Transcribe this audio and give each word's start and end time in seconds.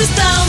Stop. 0.00 0.39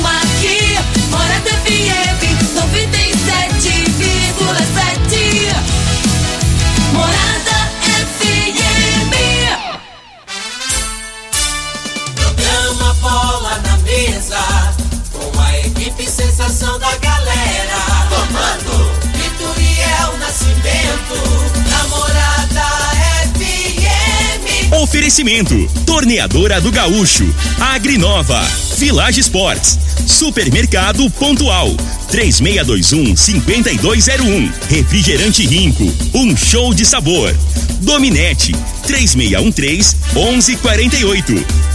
Oferecimento: 25.01 25.55
Torneadora 25.83 26.61
do 26.61 26.71
Gaúcho, 26.71 27.25
Agrinova, 27.59 28.39
Village 28.77 29.19
Sports, 29.21 29.79
Supermercado 30.05 31.09
Pontual, 31.09 31.75
3621-5201, 32.11 34.51
Refrigerante 34.69 35.47
Rinco, 35.47 35.91
um 36.13 36.37
show 36.37 36.71
de 36.71 36.85
sabor. 36.85 37.35
Dominete, 37.81 38.51
3613-1148. 38.85 41.70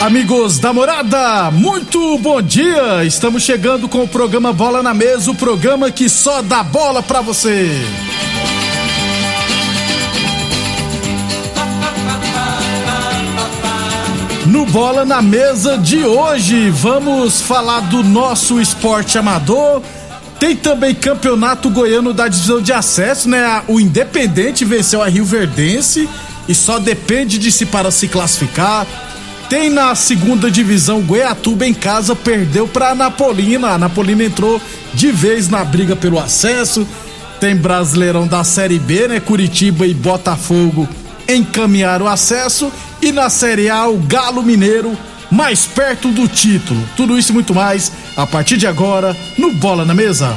Amigos 0.00 0.60
da 0.60 0.72
morada, 0.72 1.50
muito 1.50 2.16
bom 2.18 2.40
dia! 2.40 3.04
Estamos 3.04 3.42
chegando 3.42 3.88
com 3.88 4.04
o 4.04 4.08
programa 4.08 4.52
Bola 4.52 4.80
na 4.80 4.94
Mesa 4.94 5.28
o 5.28 5.34
programa 5.34 5.90
que 5.90 6.08
só 6.08 6.40
dá 6.40 6.62
bola 6.62 7.02
pra 7.02 7.20
você. 7.20 7.68
No 14.46 14.64
Bola 14.66 15.04
na 15.04 15.20
Mesa 15.20 15.76
de 15.76 16.04
hoje, 16.04 16.70
vamos 16.70 17.40
falar 17.40 17.80
do 17.80 18.04
nosso 18.04 18.60
esporte 18.60 19.18
amador. 19.18 19.82
Tem 20.38 20.54
também 20.54 20.94
campeonato 20.94 21.68
goiano 21.68 22.14
da 22.14 22.28
divisão 22.28 22.62
de 22.62 22.72
acesso, 22.72 23.28
né? 23.28 23.64
O 23.66 23.80
Independente 23.80 24.64
venceu 24.64 25.02
a 25.02 25.08
Rio 25.08 25.24
Verdense 25.24 26.08
e 26.48 26.54
só 26.54 26.78
depende 26.78 27.36
de 27.36 27.50
si 27.50 27.66
para 27.66 27.90
se 27.90 28.06
classificar. 28.06 28.86
Tem 29.48 29.70
na 29.70 29.94
segunda 29.94 30.50
divisão 30.50 31.00
Goiatuba 31.00 31.66
em 31.66 31.72
casa, 31.72 32.14
perdeu 32.14 32.68
para 32.68 32.94
Napolina. 32.94 33.68
A 33.68 33.78
Napolina 33.78 34.24
entrou 34.24 34.60
de 34.92 35.10
vez 35.10 35.48
na 35.48 35.64
briga 35.64 35.96
pelo 35.96 36.18
acesso. 36.18 36.86
Tem 37.40 37.56
Brasileirão 37.56 38.26
da 38.26 38.44
Série 38.44 38.78
B, 38.78 39.08
né? 39.08 39.20
Curitiba 39.20 39.86
e 39.86 39.94
Botafogo 39.94 40.86
encaminharam 41.26 42.04
o 42.04 42.08
acesso. 42.08 42.70
E 43.00 43.10
na 43.10 43.30
Série 43.30 43.70
A, 43.70 43.86
o 43.88 43.96
Galo 43.96 44.42
Mineiro 44.42 44.96
mais 45.30 45.64
perto 45.64 46.08
do 46.08 46.28
título. 46.28 46.82
Tudo 46.94 47.18
isso 47.18 47.32
e 47.32 47.34
muito 47.34 47.54
mais 47.54 47.90
a 48.16 48.26
partir 48.26 48.58
de 48.58 48.66
agora 48.66 49.16
no 49.38 49.52
Bola 49.52 49.84
na 49.84 49.94
Mesa. 49.94 50.36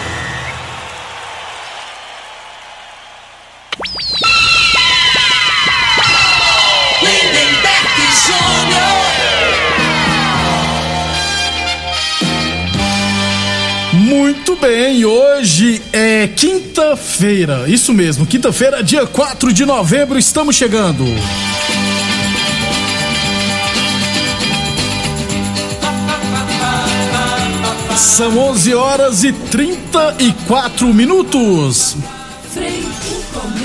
Bem, 14.61 15.03
hoje 15.03 15.81
é 15.91 16.27
quinta-feira, 16.27 17.67
isso 17.67 17.91
mesmo, 17.91 18.27
quinta-feira, 18.27 18.83
dia 18.83 19.07
4 19.07 19.51
de 19.51 19.65
novembro, 19.65 20.19
estamos 20.19 20.55
chegando. 20.55 21.03
São 27.97 28.37
11 28.37 28.75
horas 28.75 29.23
e 29.23 29.33
34 29.33 30.93
minutos. 30.93 31.97
Bom. 32.53 33.61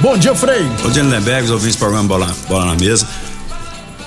Bom 0.00 0.16
dia, 0.16 0.34
Frei. 0.34 0.62
Bom 0.82 0.90
dia, 0.90 1.02
Lindenberg, 1.02 1.44
os 1.44 1.50
ouvintes 1.50 1.76
do 1.76 1.80
programa 1.80 2.08
Bola, 2.08 2.36
Bola 2.48 2.64
na 2.64 2.74
Mesa. 2.74 3.06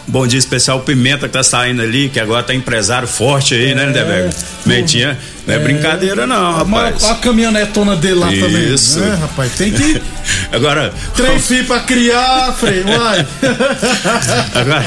Bom 0.09 0.25
dia 0.25 0.39
especial 0.39 0.79
Pimenta 0.79 1.27
que 1.27 1.33
tá 1.33 1.43
saindo 1.43 1.83
ali, 1.83 2.09
que 2.09 2.19
agora 2.19 2.41
tá 2.41 2.51
empresário 2.51 3.07
forte 3.07 3.53
aí, 3.53 3.75
né, 3.75 3.85
Lindenberg? 3.85 4.35
Mentinha, 4.65 5.15
não 5.45 5.53
é, 5.53 5.59
brincadeira 5.59 6.25
não, 6.25 6.51
rapaz. 6.51 7.03
A, 7.03 7.11
a 7.11 7.15
caminhonetona 7.15 7.95
dele 7.95 8.15
lá 8.15 8.27
também. 8.27 8.73
Isso. 8.73 8.99
É, 9.03 9.13
rapaz, 9.13 9.51
tem 9.53 9.71
que. 9.71 10.01
Agora, 10.51 10.91
Três 11.15 11.47
filhos 11.47 11.67
pra 11.67 11.81
criar, 11.81 12.51
Frei, 12.53 12.81
vai. 12.81 13.27
agora, 14.55 14.85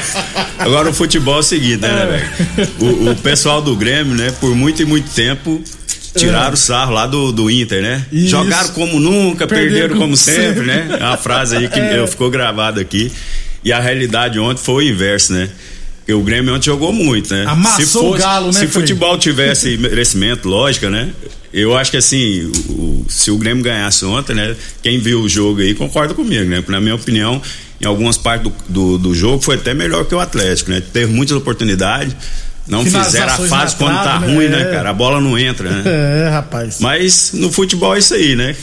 agora 0.59 0.89
o 0.89 0.93
futebol 0.93 1.37
é 1.37 1.39
o 1.39 1.43
seguinte, 1.43 1.77
né, 1.81 1.89
Lindenberg? 1.89 2.73
O, 2.79 3.11
o 3.11 3.15
pessoal 3.15 3.61
do 3.61 3.77
Grêmio, 3.77 4.15
né, 4.15 4.33
por 4.41 4.53
muito 4.53 4.81
e 4.81 4.85
muito 4.85 5.09
tempo 5.11 5.63
tiraram 6.15 6.53
o 6.53 6.57
sarro 6.57 6.91
lá 6.93 7.07
do, 7.07 7.31
do 7.31 7.49
Inter, 7.49 7.81
né? 7.81 8.05
Isso. 8.11 8.27
Jogaram 8.27 8.69
como 8.69 8.99
nunca, 8.99 9.47
Perderam 9.47 9.71
perderam, 9.71 9.97
como 9.97 10.17
sempre, 10.17 10.43
sempre. 10.59 10.65
né? 10.65 10.97
É 10.99 11.03
uma 11.05 11.17
frase 11.17 11.55
aí 11.55 11.69
que 11.69 11.79
É. 11.79 11.97
eu, 11.97 12.07
ficou 12.07 12.29
gravada 12.29 12.81
aqui. 12.81 13.09
E 13.63 13.71
a 13.71 13.79
realidade 13.79 14.39
ontem 14.39 14.61
foi 14.61 14.85
o 14.85 14.89
inverso, 14.89 15.33
né? 15.33 15.49
Porque 15.99 16.13
o 16.13 16.21
Grêmio 16.21 16.53
ontem 16.53 16.65
jogou 16.65 16.91
muito, 16.91 17.33
né? 17.33 17.45
Amassou 17.47 18.13
o 18.13 18.17
Galo, 18.17 18.47
né, 18.47 18.53
Se 18.53 18.59
Frei? 18.67 18.81
futebol 18.81 19.17
tivesse 19.17 19.75
merecimento, 19.77 20.49
lógica, 20.49 20.89
né? 20.89 21.09
Eu 21.53 21.77
acho 21.77 21.91
que 21.91 21.97
assim, 21.97 22.51
o- 22.67 23.05
se 23.07 23.31
o 23.31 23.37
Grêmio 23.37 23.63
ganhasse 23.63 24.03
ontem, 24.03 24.33
né? 24.35 24.55
Quem 24.81 24.99
viu 24.99 25.21
o 25.21 25.29
jogo 25.29 25.61
aí 25.61 25.73
concorda 25.73 26.13
comigo, 26.13 26.43
né? 26.49 26.57
Porque, 26.57 26.71
na 26.73 26.81
minha 26.81 26.95
opinião, 26.95 27.41
em 27.79 27.85
algumas 27.85 28.17
partes 28.17 28.51
do, 28.51 28.53
do, 28.67 28.97
do 28.97 29.15
jogo 29.15 29.41
foi 29.41 29.55
até 29.55 29.73
melhor 29.73 30.03
que 30.05 30.13
o 30.13 30.19
Atlético, 30.19 30.71
né? 30.71 30.81
Teve 30.91 31.11
muitas 31.13 31.37
oportunidades, 31.37 32.13
não 32.67 32.83
fizeram 32.83 33.33
a 33.33 33.37
fase 33.37 33.75
quando 33.77 33.95
tá 34.03 34.19
né? 34.19 34.27
ruim, 34.33 34.47
né, 34.49 34.61
É. 34.61 34.65
cara? 34.73 34.89
A 34.89 34.93
bola 34.93 35.21
não 35.21 35.37
entra, 35.39 35.69
né? 35.69 35.83
É, 36.25 36.29
rapaz. 36.29 36.79
Mas 36.81 37.31
no 37.33 37.49
futebol 37.51 37.95
é 37.95 37.99
isso 37.99 38.13
aí, 38.13 38.35
né? 38.35 38.55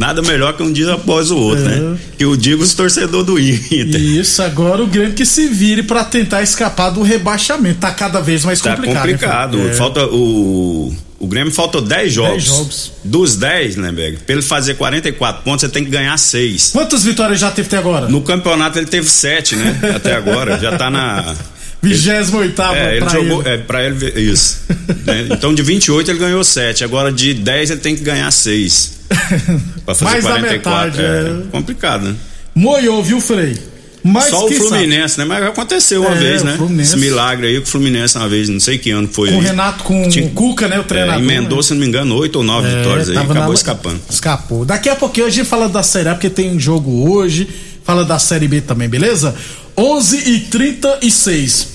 Nada 0.00 0.22
melhor 0.22 0.54
que 0.56 0.62
um 0.62 0.72
dia 0.72 0.94
após 0.94 1.30
o 1.30 1.36
outro, 1.36 1.66
É. 1.66 1.76
né? 1.76 1.98
Que 2.16 2.24
eu 2.24 2.34
digo 2.34 2.62
os 2.62 2.72
torcedores 2.72 3.26
do 3.26 3.38
Inter. 3.38 4.00
Isso, 4.00 4.42
agora 4.42 4.82
o 4.82 4.86
Grêmio 4.86 5.12
que 5.12 5.26
se 5.26 5.46
vire 5.46 5.82
pra 5.82 6.02
tentar 6.04 6.42
escapar 6.42 6.88
do 6.88 7.02
rebaixamento. 7.02 7.80
Tá 7.80 7.90
cada 7.92 8.18
vez 8.18 8.42
mais 8.42 8.62
Tá 8.62 8.74
complicado. 8.76 9.02
complicado. 9.02 9.58
né? 9.58 9.70
É. 9.70 9.74
Falta 9.74 10.06
o. 10.06 10.90
O 11.18 11.26
Grêmio 11.26 11.52
faltou 11.52 11.82
10 11.82 12.14
jogos. 12.14 12.44
jogos. 12.44 12.92
Dos 13.04 13.36
10, 13.36 13.76
né, 13.76 13.92
Beg? 13.92 14.16
Pra 14.24 14.32
ele 14.36 14.40
fazer 14.42 14.72
44 14.76 15.42
pontos, 15.42 15.60
você 15.60 15.68
tem 15.68 15.84
que 15.84 15.90
ganhar 15.90 16.16
6. 16.16 16.70
Quantas 16.72 17.04
vitórias 17.04 17.38
já 17.38 17.50
teve 17.50 17.66
até 17.66 17.76
agora? 17.76 18.08
No 18.08 18.22
campeonato 18.22 18.78
ele 18.78 18.86
teve 18.86 19.06
7, 19.06 19.54
né? 19.54 19.78
Até 19.96 20.14
agora. 20.16 20.58
Já 20.58 20.78
tá 20.78 20.90
na. 20.90 21.34
28 21.82 22.62
É, 22.74 22.90
ele 22.96 23.00
pra 23.00 23.08
jogou. 23.12 23.40
ele. 23.42 23.48
É, 23.50 23.56
pra 23.58 23.84
ele. 23.84 24.20
Isso. 24.20 24.60
Né? 25.06 25.28
Então 25.30 25.54
de 25.54 25.62
28 25.62 26.10
ele 26.10 26.18
ganhou 26.18 26.44
7. 26.44 26.84
Agora 26.84 27.10
de 27.12 27.32
10 27.34 27.70
ele 27.70 27.80
tem 27.80 27.96
que 27.96 28.02
ganhar 28.02 28.30
6. 28.30 29.00
Pra 29.84 29.94
fazer 29.94 30.04
Mais 30.04 30.24
da 30.24 30.30
44. 30.30 30.86
metade, 30.90 31.00
é. 31.00 31.30
é. 31.46 31.50
complicado, 31.50 32.02
né? 32.04 32.14
Moiou, 32.54 33.02
viu, 33.02 33.20
Frei? 33.20 33.56
Mas 34.02 34.30
Só 34.30 34.46
o 34.46 34.50
Fluminense, 34.50 35.18
né? 35.18 35.26
Mas 35.26 35.44
aconteceu 35.44 36.00
uma 36.00 36.12
É, 36.16 36.18
vez, 36.18 36.42
né? 36.42 36.54
Fluminense. 36.56 36.94
Esse 36.94 36.98
milagre 37.00 37.48
aí 37.48 37.54
que 37.56 37.60
o 37.60 37.66
Fluminense 37.66 38.16
uma 38.16 38.28
vez, 38.28 38.48
não 38.48 38.58
sei 38.58 38.78
que 38.78 38.90
ano 38.90 39.06
foi. 39.12 39.28
sabe? 39.28 39.38
Com 39.38 39.44
o. 39.44 39.46
Renato, 39.50 39.84
com 39.84 40.08
Tinha- 40.08 40.26
o 40.26 40.30
Cuca, 40.30 40.68
né? 40.68 40.78
O 40.78 40.80
É, 40.80 40.84
treinador. 40.84 41.22
emendou, 41.22 41.58
né? 41.58 41.62
se 41.62 41.72
não 41.74 41.80
me 41.80 41.86
engano, 41.86 42.14
8 42.16 42.36
ou 42.36 42.42
9 42.42 42.66
vitórias 42.76 43.10
aí, 43.10 43.16
acabou 43.18 43.48
na- 43.48 43.54
escapando. 43.54 44.00
Escapou. 44.08 44.64
Daqui 44.64 44.88
a 44.88 44.96
pouquinho 44.96 45.26
a 45.26 45.30
gente 45.30 45.46
fala 45.46 45.68
da 45.68 45.82
Série 45.82 46.08
A, 46.08 46.14
porque 46.14 46.30
tem 46.30 46.58
jogo 46.58 47.10
hoje. 47.10 47.46
Fala 47.84 48.04
da 48.04 48.18
Série 48.18 48.46
B 48.48 48.60
também, 48.62 48.88
beleza? 48.88 49.34
11 49.80 50.30
e 50.30 50.40
36 50.40 51.68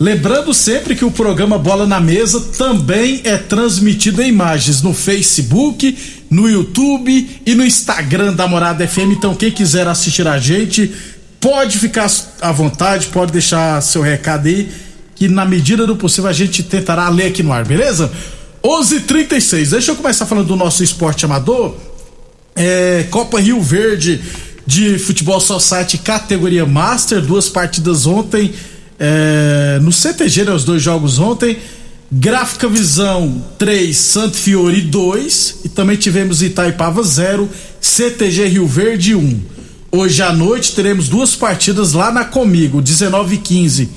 Lembrando 0.00 0.54
sempre 0.54 0.96
que 0.96 1.04
o 1.04 1.10
programa 1.10 1.58
Bola 1.58 1.86
na 1.86 2.00
Mesa 2.00 2.40
também 2.56 3.20
é 3.22 3.36
transmitido 3.36 4.22
em 4.22 4.28
imagens 4.30 4.80
no 4.80 4.94
Facebook, 4.94 5.94
no 6.30 6.48
YouTube 6.48 7.42
e 7.44 7.54
no 7.54 7.62
Instagram 7.62 8.32
da 8.32 8.48
Morada 8.48 8.88
FM. 8.88 9.12
Então, 9.12 9.34
quem 9.34 9.50
quiser 9.50 9.86
assistir 9.86 10.26
a 10.26 10.38
gente, 10.38 10.90
pode 11.38 11.78
ficar 11.78 12.10
à 12.40 12.50
vontade, 12.50 13.08
pode 13.08 13.30
deixar 13.30 13.78
seu 13.82 14.00
recado 14.00 14.46
aí, 14.46 14.72
que 15.14 15.28
na 15.28 15.44
medida 15.44 15.86
do 15.86 15.94
possível 15.94 16.30
a 16.30 16.32
gente 16.32 16.62
tentará 16.62 17.10
ler 17.10 17.26
aqui 17.26 17.42
no 17.42 17.52
ar, 17.52 17.66
beleza? 17.66 18.10
11:36. 18.64 19.72
Deixa 19.72 19.90
eu 19.90 19.96
começar 19.96 20.24
falando 20.24 20.46
do 20.46 20.56
nosso 20.56 20.82
esporte 20.82 21.26
amador. 21.26 21.76
É, 22.56 23.06
Copa 23.10 23.38
Rio 23.38 23.60
Verde 23.60 24.18
de 24.70 25.00
Futebol 25.00 25.40
Society 25.40 25.98
categoria 25.98 26.64
Master, 26.64 27.20
duas 27.20 27.48
partidas 27.48 28.06
ontem 28.06 28.52
é, 29.00 29.80
no 29.82 29.90
CTG, 29.90 30.44
né, 30.44 30.52
os 30.52 30.62
dois 30.62 30.80
jogos 30.80 31.18
ontem. 31.18 31.58
Gráfica 32.12 32.68
Visão 32.68 33.44
3, 33.58 33.96
Santo 33.96 34.36
Fiore 34.36 34.80
2 34.82 35.62
e 35.64 35.68
também 35.68 35.96
tivemos 35.96 36.40
Itaipava 36.40 37.02
0, 37.02 37.50
CTG 37.80 38.46
Rio 38.46 38.66
Verde 38.68 39.16
1. 39.16 39.40
Hoje 39.90 40.22
à 40.22 40.32
noite 40.32 40.72
teremos 40.72 41.08
duas 41.08 41.34
partidas 41.34 41.92
lá 41.92 42.12
na 42.12 42.24
Comigo, 42.24 42.80
19 42.80 43.34
e 43.34 43.38
15 43.38 43.88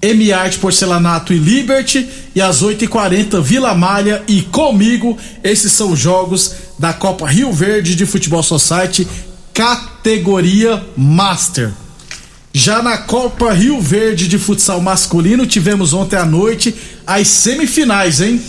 M 0.00 0.32
Art 0.32 0.58
Porcelanato 0.58 1.32
e 1.32 1.38
Liberty 1.38 2.08
e 2.34 2.40
às 2.40 2.62
8h40 2.62 3.40
Vila 3.40 3.74
Malha 3.74 4.22
e 4.28 4.42
Comigo. 4.42 5.16
Esses 5.42 5.72
são 5.72 5.92
os 5.92 5.98
jogos 5.98 6.54
da 6.78 6.92
Copa 6.92 7.26
Rio 7.28 7.52
Verde 7.52 7.94
de 7.94 8.04
Futebol 8.04 8.42
Society, 8.42 9.06
categoria 9.54 10.84
Master. 10.96 11.72
Já 12.54 12.82
na 12.82 12.98
Copa 12.98 13.52
Rio 13.52 13.80
Verde 13.80 14.28
de 14.28 14.38
futsal 14.38 14.80
masculino, 14.80 15.46
tivemos 15.46 15.92
ontem 15.92 16.16
à 16.16 16.24
noite 16.24 16.74
as 17.06 17.28
semifinais, 17.28 18.20
hein? 18.20 18.40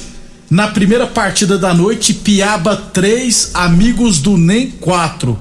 Na 0.50 0.68
primeira 0.68 1.08
partida 1.08 1.58
da 1.58 1.74
noite, 1.74 2.14
Piaba 2.14 2.76
3, 2.76 3.52
Amigos 3.54 4.20
do 4.20 4.38
NEM 4.38 4.72
4. 4.80 5.40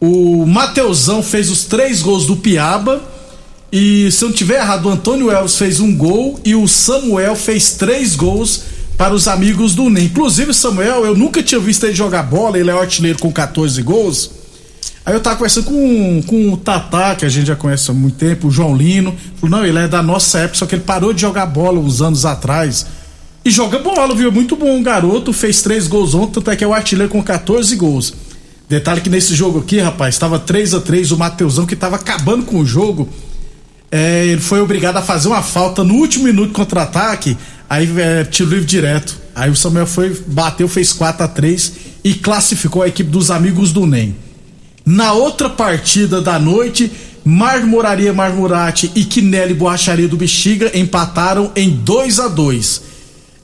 O 0.00 0.46
Mateusão 0.46 1.22
fez 1.22 1.50
os 1.50 1.64
três 1.64 2.02
gols 2.02 2.26
do 2.26 2.36
Piaba. 2.36 3.02
E 3.72 4.10
se 4.12 4.22
eu 4.22 4.28
não 4.28 4.36
tiver 4.36 4.60
errado, 4.60 4.86
o 4.86 4.90
Antônio 4.90 5.30
Elves 5.30 5.56
fez 5.56 5.80
um 5.80 5.94
gol 5.96 6.38
e 6.44 6.54
o 6.54 6.68
Samuel 6.68 7.34
fez 7.34 7.72
três 7.72 8.14
gols 8.14 8.62
para 8.96 9.14
os 9.14 9.26
amigos 9.26 9.74
do 9.74 9.90
NEM. 9.90 10.04
Inclusive, 10.04 10.54
Samuel, 10.54 11.04
eu 11.04 11.16
nunca 11.16 11.42
tinha 11.42 11.60
visto 11.60 11.84
ele 11.84 11.94
jogar 11.94 12.22
bola, 12.22 12.58
ele 12.58 12.70
é 12.70 12.72
artilheiro 12.72 13.18
com 13.18 13.32
14 13.32 13.82
gols. 13.82 14.45
Aí 15.06 15.14
eu 15.14 15.20
tava 15.20 15.36
conversando 15.36 15.66
com, 15.66 16.22
com 16.26 16.52
o 16.52 16.56
Tatá, 16.56 17.14
que 17.14 17.24
a 17.24 17.28
gente 17.28 17.46
já 17.46 17.54
conhece 17.54 17.88
há 17.88 17.94
muito 17.94 18.16
tempo, 18.16 18.48
o 18.48 18.50
João 18.50 18.76
Lino. 18.76 19.14
Falou, 19.40 19.58
não, 19.58 19.64
ele 19.64 19.78
é 19.78 19.86
da 19.86 20.02
nossa 20.02 20.40
época, 20.40 20.58
só 20.58 20.66
que 20.66 20.74
ele 20.74 20.82
parou 20.82 21.12
de 21.12 21.20
jogar 21.20 21.46
bola 21.46 21.78
uns 21.78 22.02
anos 22.02 22.26
atrás. 22.26 22.84
E 23.44 23.50
joga 23.52 23.78
bola, 23.78 24.16
viu? 24.16 24.32
Muito 24.32 24.56
bom. 24.56 24.82
Garoto 24.82 25.32
fez 25.32 25.62
três 25.62 25.86
gols 25.86 26.12
ontem, 26.12 26.32
tanto 26.32 26.50
é 26.50 26.56
que 26.56 26.64
é 26.64 26.66
o 26.66 26.74
artilheiro 26.74 27.08
com 27.08 27.22
14 27.22 27.76
gols. 27.76 28.14
Detalhe 28.68 29.00
que 29.00 29.08
nesse 29.08 29.32
jogo 29.32 29.60
aqui, 29.60 29.78
rapaz, 29.78 30.16
estava 30.16 30.40
3 30.40 30.74
a 30.74 30.80
3 30.80 31.12
o 31.12 31.16
Mateusão, 31.16 31.66
que 31.66 31.76
tava 31.76 31.94
acabando 31.94 32.44
com 32.44 32.58
o 32.58 32.66
jogo. 32.66 33.08
É, 33.92 34.26
ele 34.26 34.40
foi 34.40 34.60
obrigado 34.60 34.96
a 34.96 35.02
fazer 35.02 35.28
uma 35.28 35.40
falta 35.40 35.84
no 35.84 35.94
último 35.94 36.24
minuto 36.24 36.52
contra-ataque. 36.52 37.38
Aí 37.70 37.88
é, 38.00 38.24
tiro 38.24 38.50
livre 38.50 38.64
direto. 38.64 39.16
Aí 39.36 39.50
o 39.50 39.54
Samuel 39.54 39.86
foi, 39.86 40.20
bateu, 40.26 40.66
fez 40.66 40.92
4 40.92 41.22
a 41.22 41.28
3 41.28 41.72
e 42.02 42.12
classificou 42.14 42.82
a 42.82 42.88
equipe 42.88 43.08
dos 43.08 43.30
amigos 43.30 43.72
do 43.72 43.86
NEM. 43.86 44.25
Na 44.86 45.12
outra 45.12 45.50
partida 45.50 46.22
da 46.22 46.38
noite, 46.38 46.90
Marmoraria 47.24 48.12
Marmorate 48.12 48.90
e 48.94 49.04
Quinelli 49.04 49.52
Borracharia 49.52 50.06
do 50.06 50.16
Bexiga 50.16 50.70
empataram 50.78 51.50
em 51.56 51.70
2 51.70 52.20
a 52.20 52.28
2 52.28 52.82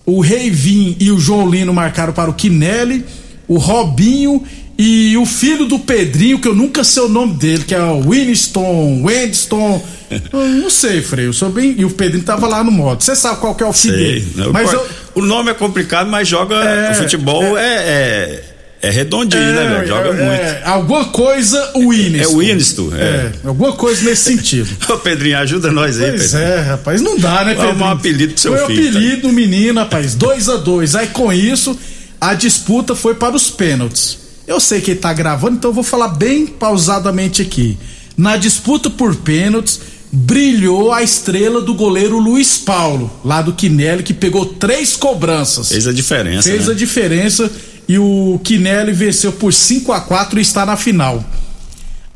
O 0.06 0.20
Reivinho 0.20 0.94
e 1.00 1.10
o 1.10 1.18
João 1.18 1.50
Lino 1.50 1.74
marcaram 1.74 2.12
para 2.12 2.30
o 2.30 2.34
Quinelli, 2.34 3.04
o 3.48 3.58
Robinho 3.58 4.44
e 4.78 5.16
o 5.16 5.26
filho 5.26 5.66
do 5.66 5.78
Pedrinho, 5.80 6.38
que 6.40 6.46
eu 6.48 6.54
nunca 6.54 6.82
sei 6.82 7.02
o 7.02 7.08
nome 7.08 7.34
dele, 7.34 7.64
que 7.64 7.74
é 7.74 7.82
o 7.82 8.00
Winston, 8.08 9.04
Winston. 9.06 9.84
não 10.32 10.70
sei, 10.70 11.02
Freio. 11.02 11.28
Eu 11.28 11.32
sou 11.32 11.50
bem. 11.50 11.74
E 11.76 11.84
o 11.84 11.90
Pedrinho 11.90 12.24
tava 12.24 12.46
lá 12.48 12.64
no 12.64 12.70
modo. 12.70 13.02
Você 13.02 13.14
sabe 13.14 13.38
qual 13.40 13.54
que 13.54 13.62
é 13.62 13.66
o 13.66 13.72
filho 13.72 13.94
Sei. 13.94 14.20
dele. 14.20 14.50
Mas 14.52 14.70
o- 14.72 14.76
eu, 14.76 14.86
O 15.16 15.22
nome 15.22 15.50
é 15.50 15.54
complicado, 15.54 16.08
mas 16.08 16.26
joga. 16.26 16.54
É, 16.56 16.92
o 16.92 16.94
futebol 16.94 17.56
é, 17.58 17.64
é, 17.76 18.44
é 18.82 18.90
redondinho, 18.90 19.40
né, 19.40 19.68
velho? 19.68 19.86
Joga 19.86 20.08
é, 20.08 20.12
muito. 20.12 20.42
é, 20.42 20.62
alguma 20.64 21.04
coisa, 21.04 21.70
o 21.74 21.90
Winston. 21.90 22.18
É 22.18 22.26
o 22.26 22.38
Winston, 22.38 22.90
é. 22.96 23.00
É, 23.00 23.32
alguma 23.44 23.72
coisa 23.74 24.02
nesse 24.02 24.24
sentido. 24.24 24.68
Ô, 24.92 24.98
Pedrinho, 24.98 25.38
ajuda 25.38 25.70
nós 25.70 26.00
aí, 26.00 26.10
Pois 26.10 26.32
Pedrinho. 26.32 26.52
é, 26.52 26.60
rapaz, 26.62 27.00
não 27.00 27.16
dá, 27.16 27.44
né, 27.44 27.52
arrumar 27.56 27.90
um 27.90 27.92
apelido 27.92 28.32
pro 28.32 28.42
seu 28.42 28.52
Foi 28.52 28.64
o 28.64 28.66
filho, 28.66 28.92
tá? 28.92 28.98
apelido 28.98 29.28
do 29.28 29.32
menino, 29.32 29.78
rapaz, 29.78 30.16
2 30.16 30.48
a 30.48 30.56
2 30.56 30.96
Aí 30.96 31.06
com 31.06 31.32
isso, 31.32 31.78
a 32.20 32.34
disputa 32.34 32.96
foi 32.96 33.14
para 33.14 33.36
os 33.36 33.50
pênaltis. 33.50 34.18
Eu 34.48 34.58
sei 34.58 34.80
que 34.80 34.90
ele 34.90 35.00
tá 35.00 35.12
gravando, 35.12 35.58
então 35.58 35.70
eu 35.70 35.74
vou 35.74 35.84
falar 35.84 36.08
bem 36.08 36.44
pausadamente 36.44 37.40
aqui. 37.40 37.78
Na 38.16 38.36
disputa 38.36 38.90
por 38.90 39.14
pênaltis, 39.14 39.80
brilhou 40.10 40.92
a 40.92 41.04
estrela 41.04 41.60
do 41.60 41.72
goleiro 41.72 42.18
Luiz 42.18 42.58
Paulo, 42.58 43.08
lá 43.24 43.40
do 43.40 43.52
Quinelli, 43.52 44.02
que 44.02 44.12
pegou 44.12 44.44
três 44.44 44.96
cobranças. 44.96 45.68
Fez 45.68 45.86
a 45.86 45.92
diferença. 45.92 46.50
Fez 46.50 46.66
né? 46.66 46.72
a 46.72 46.76
diferença 46.76 47.48
e 47.92 47.98
o 47.98 48.40
Quinelli 48.42 48.90
venceu 48.90 49.32
por 49.32 49.52
5 49.52 49.92
a 49.92 50.00
4 50.00 50.38
e 50.38 50.42
está 50.42 50.64
na 50.64 50.78
final. 50.78 51.22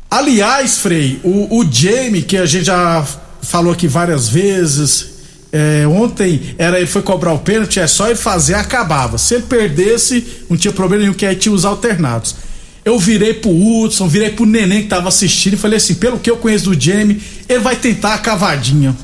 Aliás, 0.09 0.79
Frei, 0.79 1.19
o, 1.23 1.59
o 1.59 1.71
Jamie, 1.71 2.23
que 2.23 2.35
a 2.35 2.47
gente 2.47 2.65
já 2.65 3.05
falou 3.43 3.73
aqui 3.73 3.87
várias 3.87 4.27
vezes, 4.27 5.05
é, 5.51 5.85
ontem 5.85 6.55
era 6.57 6.79
ele 6.79 6.87
foi 6.87 7.03
cobrar 7.03 7.31
o 7.31 7.37
pênalti, 7.37 7.79
é 7.79 7.85
só 7.85 8.07
ele 8.07 8.15
fazer, 8.15 8.55
acabava. 8.55 9.19
Se 9.19 9.35
ele 9.35 9.43
perdesse, 9.43 10.25
não 10.49 10.57
tinha 10.57 10.73
problema 10.73 11.03
nenhum, 11.03 11.13
que 11.13 11.27
aí 11.27 11.35
tinha 11.35 11.53
os 11.53 11.63
alternados. 11.63 12.35
Eu 12.83 12.97
virei 12.97 13.35
pro 13.35 13.51
Hudson, 13.51 14.07
virei 14.07 14.31
pro 14.31 14.47
Neném 14.47 14.81
que 14.81 14.87
tava 14.87 15.09
assistindo 15.09 15.53
e 15.53 15.57
falei 15.57 15.77
assim: 15.77 15.93
pelo 15.93 16.17
que 16.17 16.31
eu 16.31 16.37
conheço 16.37 16.71
do 16.71 16.81
Jamie, 16.81 17.21
ele 17.47 17.59
vai 17.59 17.75
tentar 17.75 18.15
a 18.15 18.17
cavadinha. 18.17 18.97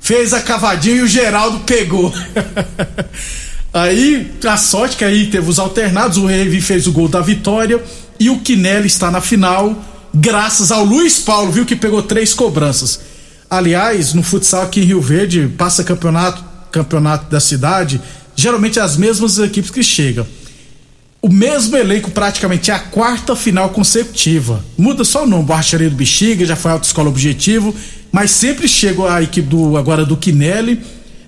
Fez 0.00 0.32
a 0.32 0.40
cavadinha 0.40 0.94
e 0.94 1.02
o 1.02 1.08
Geraldo 1.08 1.58
pegou. 1.66 2.14
aí, 3.72 4.32
a 4.46 4.56
sorte 4.56 4.96
que 4.96 5.04
aí 5.04 5.26
teve 5.26 5.48
os 5.48 5.58
alternados, 5.58 6.16
o 6.16 6.26
Revi 6.26 6.60
fez 6.60 6.86
o 6.86 6.92
gol 6.92 7.08
da 7.08 7.20
vitória 7.20 7.82
e 8.18 8.28
o 8.28 8.40
Quinelli 8.40 8.86
está 8.86 9.10
na 9.10 9.20
final, 9.20 9.82
graças 10.14 10.70
ao 10.70 10.84
Luiz 10.84 11.18
Paulo, 11.18 11.50
viu, 11.50 11.64
que 11.64 11.76
pegou 11.76 12.02
três 12.02 12.34
cobranças. 12.34 13.00
Aliás, 13.48 14.14
no 14.14 14.22
futsal 14.22 14.62
aqui 14.62 14.80
em 14.80 14.84
Rio 14.84 15.00
Verde, 15.00 15.52
passa 15.56 15.82
campeonato, 15.82 16.44
campeonato 16.70 17.30
da 17.30 17.40
cidade, 17.40 18.00
geralmente 18.36 18.78
é 18.78 18.82
as 18.82 18.96
mesmas 18.96 19.38
equipes 19.38 19.70
que 19.70 19.82
chegam. 19.82 20.26
O 21.22 21.28
mesmo 21.28 21.76
elenco 21.76 22.10
praticamente 22.10 22.70
é 22.70 22.74
a 22.74 22.78
quarta 22.78 23.36
final 23.36 23.68
consecutiva. 23.70 24.64
Muda 24.78 25.04
só 25.04 25.24
o 25.24 25.26
nome, 25.26 25.44
Borracharia 25.44 25.90
do 25.90 25.96
Bexiga, 25.96 26.46
já 26.46 26.56
foi 26.56 26.70
autoescola 26.70 27.10
objetivo, 27.10 27.74
mas 28.10 28.30
sempre 28.30 28.66
chega 28.66 29.12
a 29.12 29.22
equipe 29.22 29.46
do 29.46 29.76
agora 29.76 30.06
do 30.06 30.16
Quinelli. 30.16 30.80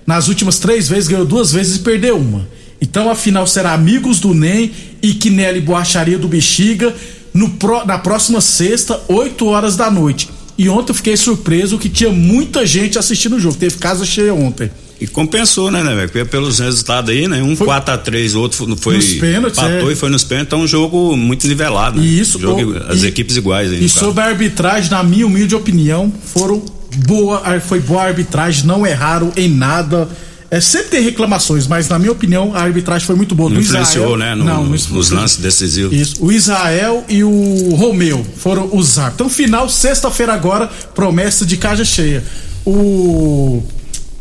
Nas 0.05 0.27
últimas 0.27 0.59
três 0.59 0.87
vezes 0.89 1.07
ganhou 1.07 1.25
duas 1.25 1.51
vezes 1.51 1.77
e 1.77 1.79
perdeu 1.79 2.17
uma. 2.17 2.47
Então 2.81 3.09
a 3.09 3.15
final 3.15 3.47
será 3.47 3.73
Amigos 3.73 4.19
do 4.19 4.33
NEM 4.33 4.71
e 5.01 5.13
Quinelli 5.13 5.61
Borracharia 5.61 6.17
do 6.17 6.27
Bexiga 6.27 6.93
no 7.33 7.49
pró- 7.51 7.85
na 7.85 7.97
próxima 7.97 8.41
sexta, 8.41 8.99
8 9.07 9.45
horas 9.47 9.75
da 9.77 9.89
noite. 9.89 10.29
E 10.57 10.69
ontem 10.69 10.91
eu 10.91 10.95
fiquei 10.95 11.17
surpreso 11.17 11.79
que 11.79 11.89
tinha 11.89 12.11
muita 12.11 12.65
gente 12.65 12.99
assistindo 12.99 13.37
o 13.37 13.39
jogo. 13.39 13.55
Teve 13.55 13.77
casa 13.77 14.05
cheia 14.05 14.33
ontem. 14.33 14.69
E 15.01 15.07
compensou, 15.07 15.71
né, 15.71 15.81
né, 15.83 15.95
velho? 16.07 16.27
Pelos 16.27 16.59
resultados 16.59 17.09
aí, 17.09 17.27
né? 17.27 17.41
Um 17.41 17.55
Foi- 17.55 17.65
4x3, 17.67 18.35
o 18.35 18.39
outro 18.39 18.57
foi, 18.57 18.75
foi 18.77 18.95
Nos 18.97 19.13
pênaltis, 19.15 19.59
é. 19.63 19.83
e 19.91 19.95
foi 19.95 20.09
nos 20.09 20.23
pênaltis, 20.23 20.47
então 20.47 20.61
um 20.61 20.67
jogo 20.67 21.17
muito 21.17 21.47
nivelado, 21.47 21.99
né? 21.99 22.05
E 22.05 22.19
isso, 22.19 22.39
jogo, 22.39 22.71
o- 22.71 22.91
as 22.91 23.01
e- 23.01 23.07
equipes 23.07 23.35
iguais 23.35 23.71
aí. 23.71 23.77
E 23.79 23.89
caso. 23.89 23.99
sobre 23.99 24.23
a 24.23 24.27
arbitragem, 24.27 24.91
na 24.91 25.01
minha 25.03 25.25
humilde 25.25 25.55
opinião, 25.55 26.13
foram 26.25 26.63
boa, 26.97 27.59
foi 27.61 27.79
boa 27.79 28.01
a 28.03 28.05
arbitragem, 28.07 28.65
não 28.65 28.85
erraram 28.85 29.31
em 29.35 29.49
nada. 29.49 30.07
É, 30.51 30.61
sempre 30.61 30.89
tem 30.89 31.01
reclamações, 31.03 31.65
mas 31.65 31.89
na 31.89 31.97
minha 31.97 32.11
opinião 32.11 32.55
a 32.55 32.61
arbitragem 32.61 33.05
foi 33.07 33.15
muito 33.15 33.33
boa. 33.33 33.49
Não 33.49 33.57
Do 33.57 33.63
influenciou, 33.63 34.13
Israel- 34.13 34.17
né? 34.17 34.35
No- 34.35 34.43
não, 34.45 34.63
nos 34.65 34.83
influenciou. 34.85 35.19
lances 35.19 35.37
decisivos. 35.37 35.97
Isso. 35.99 36.23
O 36.23 36.31
Israel 36.31 37.03
e 37.09 37.23
o 37.23 37.73
Romeu 37.75 38.23
foram 38.37 38.69
os 38.71 38.99
árbitros. 38.99 39.15
Então, 39.15 39.29
final, 39.29 39.67
sexta-feira 39.67 40.31
agora, 40.33 40.67
promessa 40.93 41.43
de 41.45 41.57
casa 41.57 41.83
cheia. 41.83 42.23
O. 42.65 43.63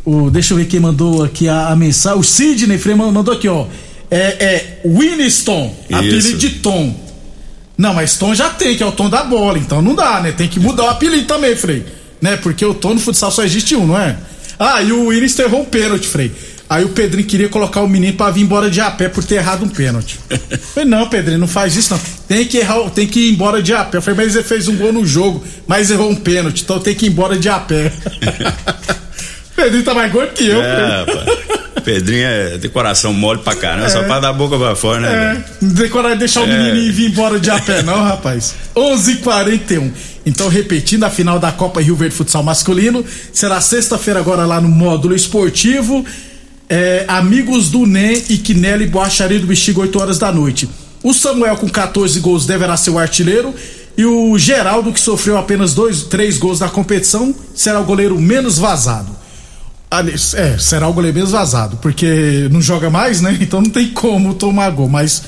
o 0.05 0.31
deixa 0.31 0.55
eu 0.55 0.59
ver 0.59 0.65
quem 0.67 0.81
mandou 0.81 1.23
aqui 1.23 1.49
a, 1.49 1.69
a 1.69 1.77
mensagem. 1.77 2.19
O 2.19 2.23
Sidney 2.23 2.79
Freeman 2.79 3.13
mandou 3.13 3.35
aqui, 3.35 3.47
ó. 3.49 3.67
É, 4.11 4.45
é 4.45 4.81
Winston, 4.85 5.75
apelido 5.93 6.39
de 6.39 6.51
Tom. 6.51 6.95
Não, 7.79 7.95
mas 7.95 8.17
Tom 8.19 8.35
já 8.35 8.51
tem, 8.51 8.77
que 8.77 8.83
é 8.83 8.87
o 8.87 8.93
tom 8.93 9.09
da 9.09 9.25
bola, 9.25 9.59
então 9.59 9.81
não 9.81 9.95
dá, 9.95 10.21
né? 10.21 10.33
Tem 10.33 10.47
que 10.49 10.61
mudar 10.61 10.85
o 10.85 10.89
apelido 10.89 11.27
também, 11.27 11.57
Frei. 11.57 11.85
Né? 12.23 12.37
Porque 12.37 12.65
o 12.65 12.73
tom 12.73 12.95
no 12.95 13.01
futsal 13.01 13.31
só 13.31 13.45
existe 13.45 13.75
um, 13.75 13.87
não 13.87 13.99
é? 13.99 14.17
Ah, 14.59 14.81
e 14.81 14.93
o 14.93 15.09
Winston 15.09 15.43
errou 15.43 15.63
um 15.63 15.65
pênalti, 15.65 16.07
Frei. 16.07 16.33
Aí 16.71 16.85
o 16.85 16.91
Pedrinho 16.91 17.27
queria 17.27 17.51
colocar 17.51 17.83
o 17.83 17.89
menino 17.89 18.17
pra 18.17 18.31
vir 18.31 18.41
embora 18.41 18.71
de 18.71 18.81
a 18.81 18.91
pé 18.91 19.09
por 19.09 19.23
ter 19.23 19.35
errado 19.35 19.65
um 19.65 19.69
pênalti. 19.69 20.19
falei, 20.73 20.89
não, 20.89 21.07
Pedrinho, 21.09 21.39
não 21.39 21.49
faz 21.49 21.77
isso 21.77 21.93
não. 21.93 22.01
Tem 22.27 22.47
que 22.47 22.59
errar, 22.59 22.89
tem 22.91 23.07
que 23.07 23.29
ir 23.29 23.33
embora 23.33 23.63
de 23.63 23.75
a 23.75 23.85
pé. 23.85 23.99
Eu 23.99 24.03
falei, 24.03 24.25
mas 24.25 24.35
ele 24.35 24.45
fez 24.45 24.69
um 24.69 24.77
gol 24.77 24.93
no 24.93 25.05
jogo, 25.05 25.45
mas 25.67 25.91
errou 25.91 26.09
um 26.09 26.15
pênalti, 26.15 26.63
então 26.63 26.79
tem 26.79 26.95
que 26.95 27.05
ir 27.05 27.09
embora 27.11 27.37
de 27.37 27.49
a 27.49 27.59
pé. 27.59 27.93
Pedrinho 29.55 29.85
tá 29.85 29.93
mais 29.93 30.11
gordo 30.11 30.33
que 30.33 30.47
eu, 30.47 30.63
É. 30.63 31.05
Pedrinho 31.83 32.27
é 32.27 32.59
de 32.59 32.69
coração 32.69 33.13
mole 33.13 33.41
pra 33.41 33.55
caramba, 33.55 33.87
é. 33.87 33.91
só 33.91 34.03
pra 34.05 34.21
dar 34.21 34.31
a 34.31 34.33
boca 34.33 34.59
pra 34.59 34.75
fora, 34.75 35.01
né? 35.01 35.45
É, 35.61 35.65
não 35.65 35.73
decorar 35.75 36.15
deixar 36.15 36.43
o 36.43 36.45
é. 36.45 36.71
menino 36.71 36.93
vir 36.93 37.11
embora 37.11 37.39
de 37.39 37.51
a 37.51 37.59
pé, 37.61 37.83
não, 37.83 38.03
rapaz. 38.03 38.55
11:41. 38.75 39.13
h 39.13 39.17
41 39.23 39.93
Então, 40.25 40.49
repetindo, 40.49 41.05
a 41.05 41.11
final 41.11 41.39
da 41.39 41.53
Copa 41.53 41.81
Rio 41.81 41.97
Verde 41.97 42.15
Futsal 42.15 42.43
Masculino 42.43 43.05
será 43.33 43.61
sexta-feira, 43.61 44.21
agora 44.21 44.45
lá 44.47 44.61
no 44.61 44.69
módulo 44.69 45.15
esportivo. 45.15 46.05
É, 46.69 47.05
amigos 47.09 47.69
do 47.69 47.85
NEM 47.85 48.23
e 48.31 48.39
Quinelli 48.39 48.87
Boacharia 48.87 49.39
do 49.39 49.47
Bexiga, 49.47 49.81
8 49.81 50.01
horas 50.01 50.19
da 50.19 50.33
noite. 50.33 50.69
O 51.03 51.13
Samuel, 51.13 51.57
com 51.57 51.69
14 51.69 52.19
gols, 52.21 52.47
deverá 52.47 52.77
ser 52.77 52.91
o 52.91 52.99
artilheiro. 52.99 53.55
E 53.97 54.07
o 54.07 54.39
Geraldo, 54.39 54.93
que 54.93 55.01
sofreu 55.01 55.37
apenas 55.37 55.75
dois, 55.75 56.05
três 56.05 56.39
gols 56.39 56.61
na 56.61 56.69
competição, 56.69 57.35
será 57.55 57.79
o 57.81 57.85
goleiro 57.85 58.19
menos 58.19 58.57
vazado. 58.57 59.22
É, 60.35 60.59
será 60.59 60.89
o 60.89 60.93
goleiro 60.93 61.27
vazado, 61.27 61.77
porque 61.77 62.49
não 62.51 62.63
joga 62.63 62.89
mais, 62.89 63.21
né? 63.21 63.37
Então 63.41 63.61
não 63.61 63.71
tem 63.71 63.89
como 63.89 64.33
tomar 64.33 64.71
gol, 64.71 64.89
mas 64.89 65.23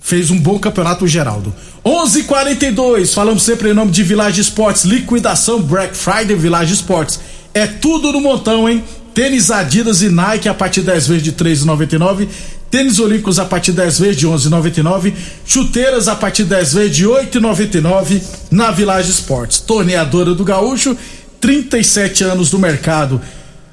fez 0.00 0.30
um 0.30 0.38
bom 0.38 0.58
campeonato 0.58 1.04
o 1.04 1.08
Geraldo. 1.08 1.52
11:42. 1.84 3.12
Falamos 3.12 3.42
sempre 3.42 3.70
em 3.70 3.74
nome 3.74 3.90
de 3.90 4.04
Village 4.04 4.40
Esportes, 4.40 4.84
liquidação 4.84 5.60
Black 5.60 5.96
Friday 5.96 6.36
Village 6.36 6.74
Esportes. 6.74 7.18
É 7.52 7.66
tudo 7.66 8.12
no 8.12 8.20
montão, 8.20 8.68
hein? 8.68 8.84
Tênis 9.12 9.50
Adidas 9.50 10.02
e 10.02 10.10
Nike 10.10 10.48
a 10.48 10.54
partir 10.54 10.82
10 10.82 11.08
vezes 11.08 11.22
de 11.22 11.32
3,99. 11.32 12.28
Tênis 12.70 12.98
Olímpicos 12.98 13.38
a 13.38 13.44
partir 13.44 13.72
10 13.72 13.98
vezes 13.98 14.16
de 14.18 14.26
11,99. 14.26 15.14
Chuteiras 15.46 16.06
a 16.06 16.14
partir 16.14 16.44
10 16.44 16.74
vezes 16.74 16.96
de 16.96 17.06
8,99 17.06 18.22
na 18.50 18.70
Village 18.70 19.10
Esportes. 19.10 19.58
Torneadora 19.58 20.34
do 20.34 20.44
Gaúcho, 20.44 20.96
37 21.40 22.24
anos 22.24 22.52
no 22.52 22.58
mercado. 22.58 23.20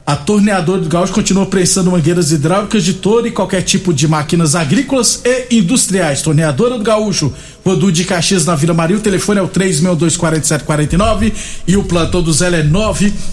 A 0.06 0.18
torneadora 0.18 0.82
do 0.82 0.90
Gaúcho 0.90 1.14
continua 1.14 1.46
prestando 1.46 1.90
mangueiras 1.90 2.34
hidráulicas 2.34 2.84
de 2.84 2.96
todo 2.96 3.26
e 3.26 3.32
qualquer 3.32 3.62
tipo 3.62 3.94
de 3.94 4.06
máquinas 4.06 4.54
agrícolas 4.54 5.22
e 5.24 5.60
industriais. 5.60 6.22
Torneadora 6.22 6.78
do 6.78 6.84
Gaúcho, 6.84 7.34
Rodu 7.66 7.90
de 7.90 8.04
Caxias 8.04 8.46
na 8.46 8.54
Vila 8.54 8.74
Maria. 8.74 8.98
O 8.98 9.02
telefone 9.02 9.40
é 9.40 9.42
o 9.42 9.48
3624749 9.48 11.32
e 11.66 11.78
o 11.78 11.86
plantão 11.86 12.22
do 12.22 12.34
Zé 12.34 12.50
é 12.50 12.64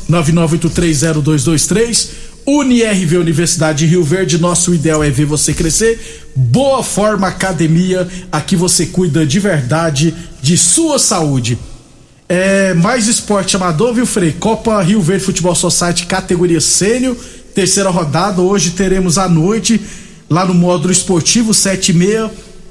999830223. 0.08 2.08
UniRV 2.46 3.18
Universidade 3.18 3.80
de 3.80 3.86
Rio 3.86 4.04
Verde, 4.04 4.38
nosso 4.38 4.72
ideal 4.72 5.02
é 5.02 5.10
ver 5.10 5.24
você 5.24 5.52
crescer. 5.52 6.28
Boa 6.36 6.84
Forma 6.84 7.26
Academia, 7.26 8.06
aqui 8.30 8.54
você 8.54 8.86
cuida 8.86 9.26
de 9.26 9.40
verdade 9.40 10.14
de 10.40 10.56
sua 10.56 11.00
saúde. 11.00 11.58
É, 12.32 12.74
mais 12.74 13.08
esporte 13.08 13.56
amador, 13.56 13.92
viu, 13.92 14.06
Frei? 14.06 14.30
Copa 14.30 14.80
Rio 14.80 15.02
Verde 15.02 15.24
Futebol 15.24 15.52
Society, 15.52 16.06
categoria 16.06 16.60
sênior, 16.60 17.16
terceira 17.52 17.90
rodada. 17.90 18.40
Hoje 18.40 18.70
teremos 18.70 19.18
à 19.18 19.28
noite, 19.28 19.80
lá 20.30 20.44
no 20.44 20.54
módulo 20.54 20.92
esportivo, 20.92 21.52
7 21.52 21.88
e 21.88 21.92
meia, 21.92 22.30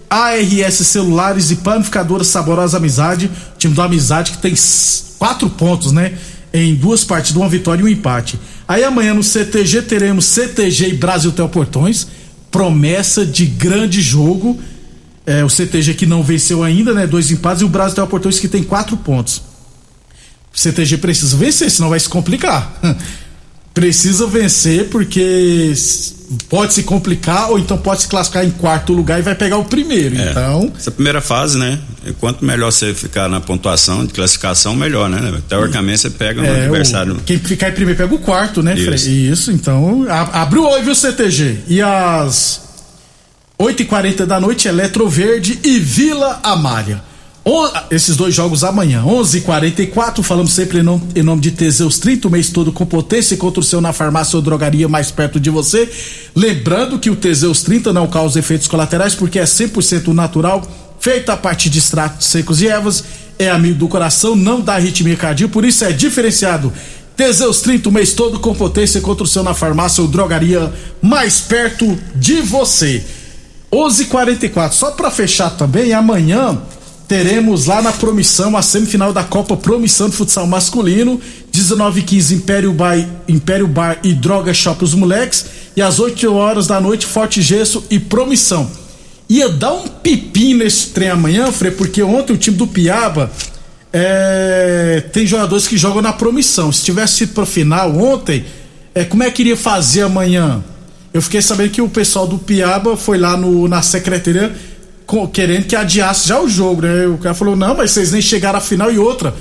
ARS 0.09 0.75
Celulares 0.75 1.51
e 1.51 1.57
Panificadora 1.57 2.23
Saborosa 2.23 2.77
Amizade, 2.77 3.29
time 3.57 3.73
do 3.73 3.81
Amizade 3.81 4.31
que 4.31 4.37
tem 4.37 4.55
quatro 5.17 5.49
pontos, 5.49 5.91
né? 5.91 6.13
Em 6.53 6.73
duas 6.73 7.03
partidas, 7.03 7.35
uma 7.35 7.49
vitória 7.49 7.81
e 7.81 7.83
um 7.83 7.89
empate. 7.89 8.39
Aí 8.65 8.85
amanhã 8.85 9.13
no 9.13 9.21
CTG 9.21 9.81
teremos 9.81 10.23
CTG 10.23 10.87
e 10.87 10.93
Brasil 10.93 11.33
Portões, 11.33 12.07
promessa 12.49 13.25
de 13.25 13.45
grande 13.45 14.01
jogo. 14.01 14.57
É, 15.25 15.43
o 15.43 15.49
CTG 15.49 15.95
que 15.95 16.05
não 16.05 16.23
venceu 16.23 16.63
ainda, 16.63 16.93
né? 16.93 17.05
Dois 17.05 17.29
empates 17.29 17.61
e 17.61 17.65
o 17.65 17.67
Brasil 17.67 18.07
Portões 18.07 18.39
que 18.39 18.47
tem 18.47 18.63
quatro 18.63 18.95
pontos. 18.95 19.48
O 20.53 20.59
CTG 20.59 20.97
precisa 20.97 21.37
vencer, 21.37 21.69
senão 21.69 21.89
vai 21.89 21.99
se 21.99 22.09
complicar. 22.09 22.79
precisa 23.73 24.27
vencer 24.27 24.89
porque 24.89 25.73
pode 26.49 26.73
se 26.73 26.83
complicar 26.83 27.49
ou 27.49 27.57
então 27.57 27.77
pode 27.77 28.01
se 28.01 28.07
classificar 28.07 28.45
em 28.45 28.51
quarto 28.51 28.93
lugar 28.93 29.19
e 29.19 29.21
vai 29.21 29.35
pegar 29.35 29.57
o 29.57 29.65
primeiro. 29.65 30.17
É, 30.17 30.31
então, 30.31 30.71
essa 30.77 30.91
primeira 30.91 31.21
fase, 31.21 31.57
né? 31.57 31.79
Quanto 32.19 32.43
melhor 32.43 32.71
você 32.71 32.93
ficar 32.93 33.29
na 33.29 33.39
pontuação 33.39 34.05
de 34.05 34.13
classificação, 34.13 34.75
melhor, 34.75 35.09
né? 35.09 35.41
Teoricamente 35.47 35.99
você 35.99 36.09
pega 36.09 36.41
um 36.41 36.45
é, 36.45 36.65
adversário. 36.65 37.13
O, 37.13 37.21
quem 37.21 37.39
ficar 37.39 37.69
em 37.69 37.73
primeiro 37.73 37.97
pega 37.97 38.13
o 38.13 38.19
quarto, 38.19 38.61
né, 38.61 38.77
Isso. 38.77 39.09
Isso, 39.09 39.51
então 39.51 40.05
abriu 40.33 40.65
o 40.65 40.83
viu, 40.83 40.93
CTG? 40.93 41.59
E 41.67 41.81
às 41.81 42.61
8h40 43.59 44.25
da 44.25 44.39
noite, 44.39 44.67
Eletro 44.67 45.07
Verde 45.07 45.59
e 45.63 45.79
Vila 45.79 46.39
Amália 46.43 47.08
esses 47.89 48.15
dois 48.15 48.35
jogos 48.35 48.63
amanhã, 48.63 49.03
11:44 49.03 50.21
falamos 50.21 50.53
sempre 50.53 50.79
em 50.79 50.83
nome, 50.83 51.03
em 51.15 51.23
nome 51.23 51.41
de 51.41 51.51
Teseus 51.51 51.97
30, 51.97 52.27
o 52.27 52.31
mês 52.31 52.49
todo 52.49 52.71
com 52.71 52.85
potência 52.85 53.35
contra 53.37 53.59
o 53.59 53.63
seu 53.63 53.81
na 53.81 53.93
farmácia 53.93 54.35
ou 54.35 54.41
drogaria 54.41 54.87
mais 54.87 55.09
perto 55.09 55.39
de 55.39 55.49
você. 55.49 55.89
Lembrando 56.35 56.99
que 56.99 57.09
o 57.09 57.15
Teseus 57.15 57.63
30 57.63 57.93
não 57.93 58.07
causa 58.07 58.39
efeitos 58.39 58.67
colaterais 58.67 59.15
porque 59.15 59.39
é 59.39 59.45
100% 59.45 60.07
natural, 60.13 60.61
feito 60.99 61.31
a 61.31 61.37
partir 61.37 61.69
de 61.69 61.79
extratos 61.79 62.27
secos 62.27 62.61
e 62.61 62.67
ervas, 62.67 63.03
é 63.39 63.49
amigo 63.49 63.79
do 63.79 63.87
coração, 63.87 64.35
não 64.35 64.59
dá 64.59 64.75
arritmia 64.75 65.15
cardíaca, 65.15 65.51
por 65.51 65.63
isso 65.65 65.83
é 65.85 65.91
diferenciado. 65.91 66.71
Teseus 67.15 67.61
30 67.61 67.89
o 67.89 67.91
mês 67.91 68.13
todo 68.13 68.39
com 68.39 68.53
potência 68.53 69.01
contra 69.01 69.23
o 69.23 69.27
seu 69.27 69.43
na 69.43 69.53
farmácia 69.53 70.01
ou 70.01 70.07
drogaria 70.07 70.71
mais 71.01 71.39
perto 71.39 71.97
de 72.15 72.41
você. 72.41 73.03
11:44 73.71 74.73
só 74.73 74.91
para 74.91 75.09
fechar 75.09 75.49
também, 75.51 75.93
amanhã 75.93 76.57
teremos 77.09 77.65
lá 77.65 77.81
na 77.81 77.91
Promissão 77.91 78.55
a 78.55 78.61
semifinal 78.61 79.11
da 79.11 79.23
Copa 79.23 79.57
Promissão 79.57 80.09
de 80.09 80.15
Futsal 80.15 80.45
Masculino, 80.45 81.19
19 81.51 82.03
15 82.03 82.35
Império 82.35 82.71
Bar, 82.71 83.03
Império 83.27 83.67
Bar 83.67 83.97
e 84.03 84.13
Droga 84.13 84.53
Shop 84.53 84.83
os 84.83 84.93
moleques, 84.93 85.43
e 85.75 85.81
às 85.81 85.99
8 85.99 86.31
horas 86.31 86.67
da 86.67 86.79
noite 86.79 87.07
Forte 87.07 87.41
Gesso 87.41 87.83
e 87.89 87.99
Promissão. 87.99 88.69
Ia 89.27 89.49
dar 89.49 89.73
um 89.73 89.87
pepino 89.87 90.59
nesse 90.59 90.89
trem 90.89 91.09
amanhã, 91.09 91.51
Frei, 91.51 91.71
porque 91.71 92.03
ontem 92.03 92.33
o 92.33 92.37
time 92.37 92.55
do 92.55 92.67
Piaba 92.67 93.31
é, 93.91 95.03
tem 95.11 95.25
jogadores 95.25 95.67
que 95.67 95.77
jogam 95.77 96.03
na 96.03 96.13
Promissão. 96.13 96.71
Se 96.71 96.85
tivesse 96.85 97.15
sido 97.15 97.33
pra 97.33 97.45
final 97.45 97.91
ontem, 97.97 98.45
é, 98.93 99.03
como 99.03 99.23
é 99.23 99.31
que 99.31 99.41
iria 99.41 99.57
fazer 99.57 100.03
amanhã? 100.03 100.63
Eu 101.11 101.23
fiquei 101.23 101.41
sabendo 101.41 101.71
que 101.71 101.81
o 101.81 101.89
pessoal 101.89 102.27
do 102.27 102.37
Piaba 102.37 102.95
foi 102.95 103.17
lá 103.17 103.35
no, 103.35 103.67
na 103.67 103.81
secretaria 103.81 104.55
querendo 105.31 105.65
que 105.65 105.75
adiasse 105.75 106.27
já 106.27 106.39
o 106.39 106.47
jogo, 106.47 106.81
né? 106.81 107.07
O 107.07 107.17
cara 107.17 107.33
falou, 107.33 107.55
não, 107.55 107.75
mas 107.75 107.91
vocês 107.91 108.11
nem 108.11 108.21
chegaram 108.21 108.59
à 108.59 108.61
final 108.61 108.91
e 108.91 108.99
outra. 108.99 109.33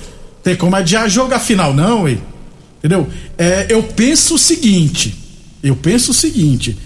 Tem 0.42 0.56
como 0.56 0.74
adiar 0.74 1.08
jogo 1.08 1.34
a 1.34 1.38
final, 1.38 1.74
não, 1.74 2.08
hein? 2.08 2.20
Entendeu? 2.78 3.06
É, 3.36 3.66
eu 3.68 3.82
penso 3.82 4.36
o 4.36 4.38
seguinte, 4.38 5.14
eu 5.62 5.76
penso 5.76 6.12
o 6.12 6.14
seguinte, 6.14 6.78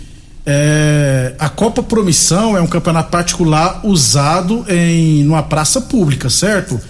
é, 0.44 1.34
a 1.38 1.48
Copa 1.48 1.82
Promissão 1.82 2.56
é 2.56 2.60
um 2.60 2.66
campeonato 2.66 3.10
particular 3.10 3.80
usado 3.84 4.64
em 4.68 5.22
numa 5.22 5.42
praça 5.42 5.80
pública, 5.80 6.28
certo? 6.28 6.80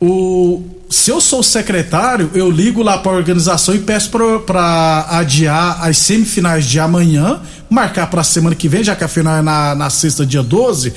O, 0.00 0.62
se 0.88 1.10
eu 1.10 1.20
sou 1.20 1.42
secretário, 1.42 2.30
eu 2.34 2.50
ligo 2.50 2.82
lá 2.82 2.98
para 2.98 3.12
a 3.12 3.16
organização 3.16 3.74
e 3.74 3.78
peço 3.78 4.10
para 4.46 5.06
adiar 5.10 5.84
as 5.84 5.98
semifinais 5.98 6.64
de 6.64 6.78
amanhã, 6.78 7.40
marcar 7.68 8.08
para 8.08 8.20
a 8.20 8.24
semana 8.24 8.54
que 8.54 8.68
vem, 8.68 8.84
já 8.84 8.94
que 8.94 9.04
a 9.04 9.08
final 9.08 9.36
é 9.36 9.42
na, 9.42 9.74
na 9.74 9.90
sexta, 9.90 10.24
dia 10.24 10.42
12, 10.42 10.92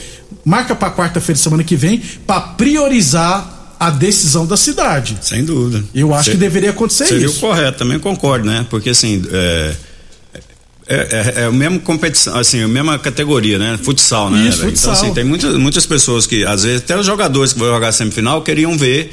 marca 0.45 0.75
para 0.75 0.91
quarta-feira 0.91 1.39
semana 1.39 1.63
que 1.63 1.75
vem, 1.75 2.01
para 2.25 2.41
priorizar 2.41 3.75
a 3.79 3.89
decisão 3.89 4.45
da 4.45 4.55
cidade. 4.55 5.17
Sem 5.21 5.43
dúvida. 5.43 5.83
Eu 5.93 6.13
acho 6.13 6.29
que 6.31 6.37
deveria 6.37 6.69
acontecer 6.69 7.07
seria 7.07 7.25
isso. 7.25 7.35
Seria 7.35 7.49
o 7.49 7.51
correto, 7.51 7.79
também 7.79 7.97
concordo, 7.97 8.45
né? 8.45 8.65
Porque 8.69 8.91
assim. 8.91 9.23
É... 9.31 9.75
É, 10.87 10.95
é, 10.95 11.41
é 11.41 11.45
a 11.45 11.51
mesma 11.51 11.79
competição, 11.79 12.37
assim, 12.37 12.61
a 12.61 12.67
mesma 12.67 12.97
categoria, 12.97 13.57
né? 13.59 13.79
Futsal, 13.81 14.29
né? 14.29 14.47
Isso, 14.47 14.61
futsal. 14.61 14.93
Então, 14.93 15.03
assim, 15.05 15.13
tem 15.13 15.23
muitas, 15.23 15.55
muitas 15.57 15.85
pessoas 15.85 16.25
que, 16.25 16.43
às 16.43 16.63
vezes, 16.63 16.81
até 16.81 16.97
os 16.97 17.05
jogadores 17.05 17.53
que 17.53 17.59
vão 17.59 17.69
jogar 17.69 17.91
semifinal 17.91 18.41
queriam 18.41 18.77
ver 18.77 19.11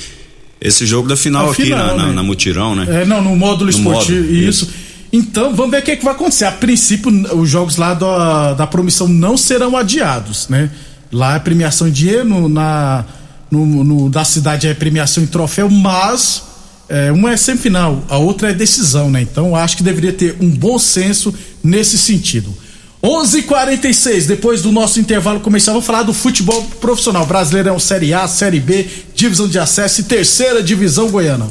esse 0.61 0.87
jogo 0.87 1.09
da 1.09 1.17
final 1.17 1.49
a 1.49 1.53
aqui 1.53 1.65
final, 1.65 1.87
na, 1.89 1.95
né? 1.95 2.03
na, 2.07 2.13
na, 2.15 2.23
Mutirão, 2.23 2.75
né? 2.75 3.03
É, 3.03 3.05
não, 3.05 3.23
no 3.23 3.37
módulo 3.37 3.65
no 3.65 3.71
esportivo. 3.71 4.19
Módulo, 4.19 4.35
isso. 4.35 4.65
isso. 4.65 4.75
Então, 5.13 5.55
vamos 5.55 5.71
ver 5.71 5.79
o 5.79 5.83
que, 5.83 5.91
é 5.93 5.97
que 5.97 6.05
vai 6.05 6.15
acontecer. 6.15 6.45
A 6.45 6.53
princípio, 6.53 7.11
os 7.37 7.49
jogos 7.49 7.77
lá 7.77 7.95
da, 7.95 8.55
da 8.55 8.67
promissão 8.67 9.09
não 9.09 9.37
serão 9.37 9.77
adiados, 9.77 10.49
né? 10.49 10.71
Lá 11.11 11.37
é 11.37 11.39
premiação 11.39 11.89
em 11.89 11.93
dinheiro, 11.93 12.25
no, 12.25 12.49
na, 12.49 13.05
no, 13.51 13.85
no, 13.85 14.11
da 14.11 14.25
cidade 14.25 14.67
é 14.67 14.75
premiação 14.75 15.23
em 15.23 15.27
troféu, 15.27 15.71
mas 15.71 16.43
é, 16.89 17.13
uma 17.13 17.33
é 17.33 17.37
semifinal, 17.37 18.03
a 18.09 18.17
outra 18.17 18.51
é 18.51 18.55
decisão, 18.55 19.11
né? 19.11 19.21
Então, 19.21 19.55
acho 19.55 19.77
que 19.77 19.83
deveria 19.83 20.13
ter 20.13 20.37
um 20.41 20.49
bom 20.49 20.79
senso 20.79 21.35
nesse 21.63 21.99
sentido. 21.99 22.55
11:46 23.03 24.27
depois 24.27 24.63
do 24.63 24.73
nosso 24.73 24.99
intervalo 24.99 25.39
comercial, 25.39 25.75
vamos 25.75 25.87
falar 25.87 26.03
do 26.03 26.13
futebol 26.13 26.63
profissional. 26.81 27.25
Brasileirão 27.27 27.79
Série 27.79 28.13
A, 28.13 28.27
Série 28.27 28.59
B, 28.59 28.89
divisão 29.15 29.47
de 29.47 29.59
acesso 29.59 30.01
e 30.01 30.05
terceira 30.05 30.63
divisão 30.63 31.09
goiana. 31.11 31.49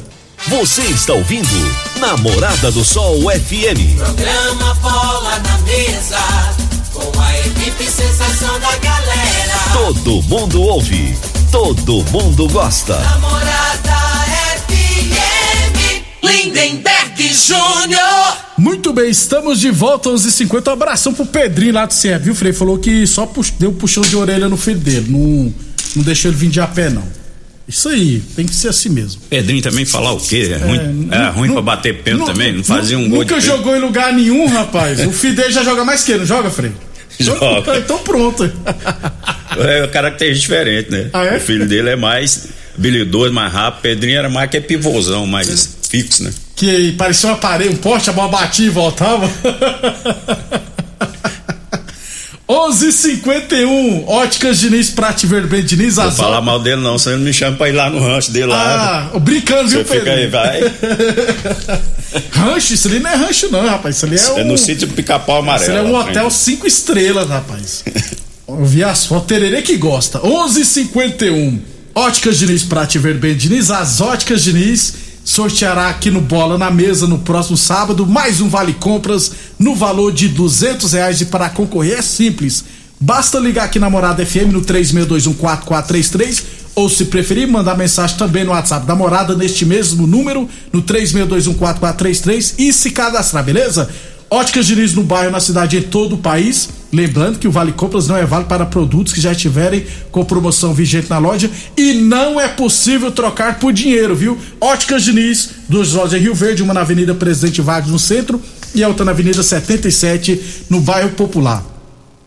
Você 0.47 0.81
está 0.83 1.13
ouvindo 1.13 1.47
Namorada 1.99 2.71
do 2.71 2.83
Sol 2.83 3.21
FM. 3.21 3.97
Programa 3.97 4.73
Bola 4.75 5.39
na 5.39 5.57
Mesa, 5.59 6.19
com 6.93 7.19
a 7.19 7.39
equipe 7.39 7.85
sensação 7.85 8.59
da 8.59 8.75
galera. 8.77 9.57
Todo 9.73 10.21
mundo 10.23 10.61
ouve, 10.61 11.17
todo 11.51 12.03
mundo 12.11 12.47
gosta. 12.49 12.99
Namorada 12.99 14.06
Lindenberg. 16.27 17.33
Júnior. 17.33 18.37
Muito 18.57 18.93
bem, 18.93 19.09
estamos 19.09 19.59
de 19.59 19.71
volta 19.71 20.09
aos 20.09 20.21
50 20.21 20.69
Um 20.69 20.73
abração 20.73 21.13
pro 21.13 21.25
Pedrinho 21.25 21.73
lá 21.73 21.85
do 21.85 21.93
CE, 21.93 22.15
viu, 22.19 22.35
Frei? 22.35 22.53
Falou 22.53 22.77
que 22.77 23.05
só 23.07 23.25
pux... 23.25 23.49
deu 23.51 23.71
puxão 23.71 24.03
de 24.03 24.15
orelha 24.15 24.47
no 24.47 24.57
filho 24.57 24.79
dele. 24.79 25.07
Não, 25.09 25.53
não 25.95 26.03
deixou 26.03 26.29
ele 26.29 26.37
vir 26.37 26.49
de 26.49 26.59
a 26.59 26.67
pé, 26.67 26.89
não. 26.89 27.03
Isso 27.67 27.89
aí, 27.89 28.21
tem 28.35 28.45
que 28.45 28.53
ser 28.55 28.69
assim 28.69 28.89
mesmo. 28.89 29.21
Pedrinho 29.29 29.61
também 29.61 29.83
falar 29.85 30.13
o 30.13 30.19
quê? 30.19 30.51
É 30.53 30.57
ruim, 30.57 31.09
é, 31.11 31.29
ruim 31.29 31.47
não- 31.47 31.55
pra 31.55 31.61
bater 31.63 32.01
pênalti 32.01 32.31
também? 32.31 32.53
Não 32.53 32.63
fazia 32.63 32.97
um 32.97 33.09
gol 33.09 33.19
Nunca 33.19 33.35
de 33.35 33.41
pênalti. 33.41 33.45
jogou 33.57 33.75
em 33.75 33.79
lugar 33.79 34.13
nenhum, 34.13 34.47
rapaz. 34.47 35.05
O 35.05 35.11
filho 35.11 35.35
dele 35.35 35.51
já 35.51 35.63
joga 35.63 35.83
mais 35.83 36.03
que 36.03 36.11
ele, 36.11 36.19
não 36.19 36.25
joga, 36.25 36.49
Frei? 36.49 36.71
Joga. 37.19 37.59
Então, 37.59 37.77
então 37.77 37.97
pronto. 37.99 38.43
É 39.57 39.87
característica 39.87 40.55
diferente, 40.55 40.91
né? 40.91 41.09
Ah, 41.11 41.25
é? 41.25 41.37
O 41.37 41.39
filho 41.39 41.67
dele 41.67 41.89
é 41.89 41.95
mais 41.95 42.47
habilidoso, 42.77 43.33
mais 43.33 43.51
rápido. 43.51 43.81
Pedrinho 43.81 44.19
era 44.19 44.29
mais 44.29 44.49
que 44.51 44.57
é 44.57 44.59
pivôzão, 44.59 45.25
mais 45.25 45.76
fixo, 45.89 46.23
né? 46.23 46.31
que 46.55 46.91
parecia 46.93 47.29
uma 47.29 47.37
parede, 47.37 47.69
um 47.69 47.77
poste, 47.77 48.09
a 48.09 48.13
bola 48.13 48.29
batia 48.29 48.65
e 48.65 48.69
voltava. 48.69 49.29
11:51 52.49 54.05
Óticas 54.07 54.59
Diniz, 54.59 54.89
Prate 54.89 55.27
Vermelho 55.27 55.63
Diniz, 55.63 55.97
Não 55.97 56.03
vou 56.03 56.11
as 56.11 56.17
falar 56.17 56.41
mal 56.41 56.59
dele, 56.59 56.81
não. 56.81 56.97
Você 56.97 57.09
não 57.11 57.19
me 57.19 57.33
chama 57.33 57.57
pra 57.57 57.67
ir 57.69 57.73
lá 57.73 57.89
no 57.89 57.99
rancho 57.99 58.31
dele 58.31 58.45
lá. 58.45 59.11
Ah, 59.13 59.19
brincando, 59.19 59.67
viu, 59.69 59.85
Você 59.85 59.99
fica 59.99 60.11
aí, 60.11 60.29
Pedro? 60.29 60.31
vai. 60.31 60.61
Rancho, 62.31 62.73
isso 62.73 62.87
ali 62.87 62.99
não 62.99 63.09
é 63.09 63.15
rancho, 63.15 63.51
não, 63.51 63.67
rapaz. 63.67 63.97
Isso 63.97 64.05
ali 64.05 64.15
é, 64.15 64.41
É 64.41 64.45
um, 64.45 64.47
no 64.47 64.57
sítio 64.57 64.87
pica-pau 64.87 65.41
isso 65.41 65.49
amarelo. 65.49 65.77
ali 65.79 65.87
é 65.87 65.91
um 65.91 65.95
hotel 65.95 66.31
cinco 66.31 66.65
estrelas, 66.65 67.27
rapaz. 67.27 67.83
Eu 68.47 68.63
vi 68.63 68.81
as 68.81 69.05
fotos, 69.05 69.27
tererê 69.27 69.61
que 69.61 69.75
gosta. 69.75 70.19
11:51 70.19 71.59
Óticas 71.93 72.39
Diniz, 72.39 72.63
Prate 72.63 72.97
Vermelho 72.97 73.35
Diniz, 73.35 73.69
as 73.69 73.99
Óticas 73.99 74.41
Diniz 74.43 74.93
sorteará 75.27 75.89
aqui 75.89 76.09
no 76.09 76.21
Bola 76.21 76.57
na 76.57 76.71
Mesa 76.71 77.05
no 77.05 77.19
próximo 77.19 77.57
sábado 77.57 78.07
mais 78.07 78.39
um 78.39 78.47
Vale 78.47 78.71
Compras 78.71 79.33
no 79.59 79.75
valor 79.75 80.13
de 80.13 80.29
duzentos 80.29 80.93
reais 80.93 81.19
e 81.19 81.25
para 81.25 81.49
concorrer 81.49 81.99
é 81.99 82.01
simples. 82.01 82.63
Basta 82.97 83.37
ligar 83.37 83.65
aqui 83.65 83.77
na 83.77 83.89
Morada 83.89 84.25
FM 84.25 84.53
no 84.53 84.61
36214433 84.61 86.43
ou 86.73 86.87
se 86.89 87.05
preferir 87.05 87.45
mandar 87.45 87.77
mensagem 87.77 88.15
também 88.17 88.45
no 88.45 88.51
WhatsApp 88.51 88.87
da 88.87 88.95
Morada 88.95 89.35
neste 89.35 89.65
mesmo 89.65 90.07
número 90.07 90.47
no 90.71 90.81
36214433 90.81 92.53
e 92.57 92.71
se 92.71 92.91
cadastrar, 92.91 93.43
beleza? 93.43 93.89
Óticas 94.29 94.65
Diniz 94.65 94.93
no 94.93 95.03
bairro, 95.03 95.31
na 95.31 95.39
cidade, 95.39 95.77
em 95.77 95.81
todo 95.81 96.15
o 96.15 96.17
país. 96.17 96.69
Lembrando 96.91 97.39
que 97.39 97.47
o 97.47 97.51
Vale 97.51 97.71
Compras 97.71 98.07
não 98.07 98.17
é 98.17 98.25
válido 98.25 98.49
para 98.49 98.65
produtos 98.65 99.13
que 99.13 99.21
já 99.21 99.31
estiverem 99.31 99.85
com 100.11 100.23
promoção 100.23 100.73
vigente 100.73 101.09
na 101.09 101.17
loja 101.17 101.49
e 101.77 101.93
não 101.93 102.39
é 102.39 102.47
possível 102.47 103.11
trocar 103.11 103.59
por 103.59 103.71
dinheiro, 103.71 104.15
viu? 104.15 104.37
Óticas 104.59 105.03
Diniz, 105.03 105.49
duas 105.67 105.93
lojas 105.93 106.19
em 106.19 106.23
Rio 106.23 106.33
Verde, 106.33 106.63
uma 106.63 106.73
na 106.73 106.81
Avenida 106.81 107.13
Presidente 107.13 107.61
Vargas 107.61 107.91
no 107.91 107.99
centro 107.99 108.41
e 108.73 108.83
a 108.83 108.87
outra 108.87 109.05
na 109.05 109.11
Avenida 109.11 109.43
77 109.43 110.65
no 110.69 110.81
bairro 110.81 111.09
Popular. 111.11 111.63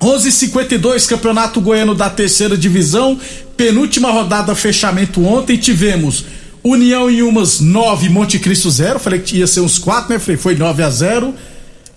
11:52 0.01 1.07
Campeonato 1.07 1.61
Goiano 1.61 1.95
da 1.95 2.09
Terceira 2.09 2.57
Divisão, 2.57 3.19
penúltima 3.57 4.11
rodada 4.11 4.55
fechamento 4.55 5.23
ontem 5.25 5.59
tivemos 5.59 6.25
União 6.63 7.11
em 7.11 7.23
umas 7.23 7.61
9, 7.61 8.11
Monte 8.11 8.39
Cristo 8.39 8.71
0, 8.71 8.99
falei 8.99 9.21
que 9.21 9.39
ia 9.39 9.47
ser 9.47 9.61
uns 9.61 9.79
4, 9.79 10.13
né? 10.13 10.19
Falei, 10.19 10.37
foi 10.37 10.55
9 10.55 10.83
a 10.83 10.91
0. 10.91 11.35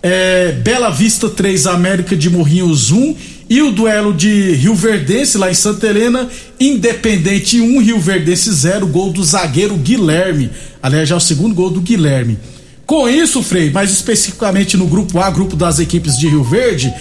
É, 0.05 0.51
Bela 0.51 0.89
Vista 0.89 1.29
3, 1.29 1.65
América 1.65 2.13
de 2.15 2.29
Morrinhos 2.29 2.91
1 2.91 3.15
e 3.49 3.61
o 3.61 3.71
duelo 3.71 4.13
de 4.13 4.51
Rio 4.51 4.75
Verdense 4.75 5.37
lá 5.37 5.49
em 5.49 5.53
Santa 5.53 5.87
Helena, 5.87 6.27
Independente 6.59 7.61
1, 7.61 7.79
Rio 7.81 7.99
Verdense 8.01 8.51
0, 8.51 8.85
gol 8.87 9.13
do 9.13 9.23
zagueiro 9.23 9.75
Guilherme. 9.77 10.49
Aliás, 10.81 11.07
já 11.07 11.15
é 11.15 11.17
o 11.17 11.21
segundo 11.21 11.55
gol 11.55 11.69
do 11.69 11.79
Guilherme. 11.79 12.37
Com 12.85 13.07
isso, 13.07 13.41
Frei, 13.41 13.69
mais 13.71 13.91
especificamente 13.91 14.75
no 14.75 14.87
grupo 14.87 15.19
A, 15.19 15.29
grupo 15.31 15.55
das 15.55 15.79
equipes 15.79 16.17
de 16.17 16.27
Rio 16.27 16.43
Verde, 16.43 16.93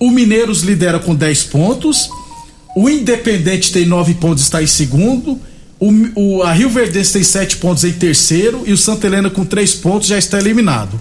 o 0.00 0.10
Mineiros 0.10 0.62
lidera 0.62 0.98
com 0.98 1.14
10 1.14 1.44
pontos, 1.44 2.08
o 2.74 2.88
Independente 2.88 3.70
tem 3.70 3.84
9 3.84 4.14
pontos, 4.14 4.44
está 4.44 4.62
em 4.62 4.66
segundo, 4.66 5.38
o, 5.78 5.92
o- 6.38 6.42
a 6.42 6.52
Rio 6.54 6.70
Verdense 6.70 7.12
tem 7.12 7.22
7 7.22 7.58
pontos 7.58 7.84
em 7.84 7.92
terceiro 7.92 8.62
e 8.66 8.72
o 8.72 8.78
Santa 8.78 9.06
Helena 9.06 9.28
com 9.28 9.44
3 9.44 9.74
pontos 9.74 10.08
já 10.08 10.16
está 10.16 10.38
eliminado. 10.38 10.98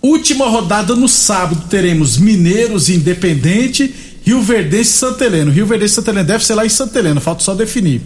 Última 0.00 0.46
rodada 0.46 0.94
no 0.94 1.08
sábado 1.08 1.64
teremos 1.68 2.18
Mineiros 2.18 2.88
Independente, 2.88 3.92
Rio 4.22 4.40
Verdense 4.40 4.90
e 4.90 4.94
Santa 4.94 5.24
Helena. 5.24 5.50
Rio 5.50 5.66
Verdense 5.66 5.92
e 5.92 5.94
Santa 5.96 6.10
Helena 6.10 6.24
deve 6.24 6.46
ser 6.46 6.54
lá 6.54 6.64
em 6.64 6.68
Santa 6.68 6.98
Helena, 6.98 7.20
falta 7.20 7.42
só 7.42 7.54
definir. 7.54 8.00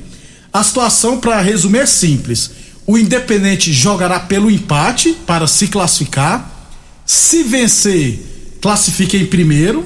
A 0.52 0.62
situação, 0.62 1.18
para 1.18 1.40
resumir, 1.40 1.78
é 1.78 1.86
simples. 1.86 2.50
O 2.86 2.96
Independente 2.96 3.72
jogará 3.72 4.20
pelo 4.20 4.50
empate 4.50 5.12
para 5.26 5.46
se 5.46 5.68
classificar. 5.68 6.70
Se 7.04 7.42
vencer, 7.42 8.20
classifica 8.60 9.16
em 9.16 9.26
primeiro. 9.26 9.84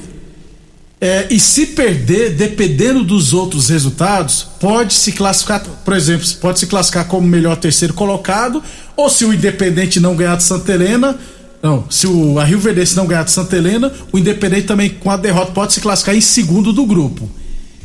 É, 0.99 1.27
e 1.29 1.39
se 1.39 1.67
perder, 1.67 2.35
dependendo 2.35 3.03
dos 3.03 3.31
outros 3.31 3.69
resultados, 3.69 4.47
pode 4.59 4.95
se 4.95 5.11
classificar, 5.11 5.61
por 5.63 5.95
exemplo, 5.95 6.27
pode 6.41 6.59
se 6.59 6.65
classificar 6.65 7.05
como 7.05 7.27
melhor 7.27 7.55
terceiro 7.55 7.93
colocado, 7.93 8.63
ou 8.95 9.07
se 9.07 9.23
o 9.23 9.31
Independente 9.31 9.99
não 9.99 10.15
ganhar 10.15 10.35
de 10.37 10.43
Santa 10.43 10.73
Helena, 10.73 11.15
não, 11.61 11.85
se 11.89 12.05
o 12.07 12.39
a 12.39 12.43
Rio 12.43 12.59
Verdense 12.59 12.95
não 12.95 13.05
ganhar 13.07 13.23
de 13.23 13.31
Santa 13.31 13.55
Helena, 13.55 13.91
o 14.11 14.17
Independente 14.17 14.67
também 14.67 14.89
com 14.89 15.09
a 15.09 15.17
derrota 15.17 15.51
pode 15.51 15.73
se 15.73 15.81
classificar 15.81 16.15
em 16.15 16.21
segundo 16.21 16.71
do 16.71 16.85
grupo. 16.85 17.29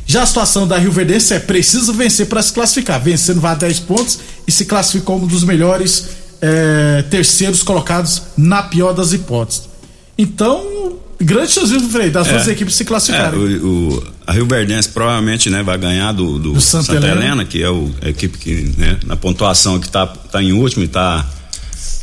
Já 0.05 0.23
a 0.23 0.25
situação 0.25 0.67
da 0.67 0.77
Rio 0.77 0.91
Verdense 0.91 1.33
é 1.33 1.39
precisa 1.39 1.91
vencer 1.93 2.27
para 2.27 2.41
se 2.41 2.51
classificar, 2.53 3.01
vencendo 3.01 3.39
vai 3.39 3.53
a 3.53 3.55
10 3.55 3.79
pontos 3.81 4.19
e 4.47 4.51
se 4.51 4.65
classifica 4.65 5.05
como 5.05 5.23
um 5.23 5.27
dos 5.27 5.43
melhores 5.43 6.09
é, 6.41 7.03
terceiros 7.09 7.63
colocados 7.63 8.21
na 8.37 8.63
pior 8.63 8.91
das 8.93 9.13
hipóteses. 9.13 9.63
Então, 10.17 10.97
grande 11.19 11.53
chance, 11.53 11.79
Frei, 11.89 12.09
das 12.09 12.27
duas 12.27 12.47
equipes 12.47 12.75
se 12.75 12.83
É, 12.83 12.85
classificarem. 12.85 13.39
o, 13.39 13.93
o- 13.97 14.03
a 14.27 14.33
Rio 14.33 14.45
Verdense 14.45 14.89
provavelmente 14.89 15.49
né, 15.49 15.63
vai 15.63 15.77
ganhar 15.77 16.11
do, 16.11 16.37
do 16.37 16.53
Do 16.53 16.61
Santa 16.61 16.85
Santa, 16.93 16.97
Helena. 17.07 17.21
Helena. 17.25 17.45
que 17.45 17.63
é 17.63 17.69
o- 17.69 17.89
a 18.01 18.09
equipe 18.09 18.37
que, 18.37 18.73
né, 18.77 18.97
na 19.05 19.15
pontuação 19.15 19.79
que 19.79 19.89
tá, 19.89 20.05
tá 20.05 20.41
em 20.43 20.51
último 20.53 20.83
e 20.83 20.87
tá, 20.87 21.25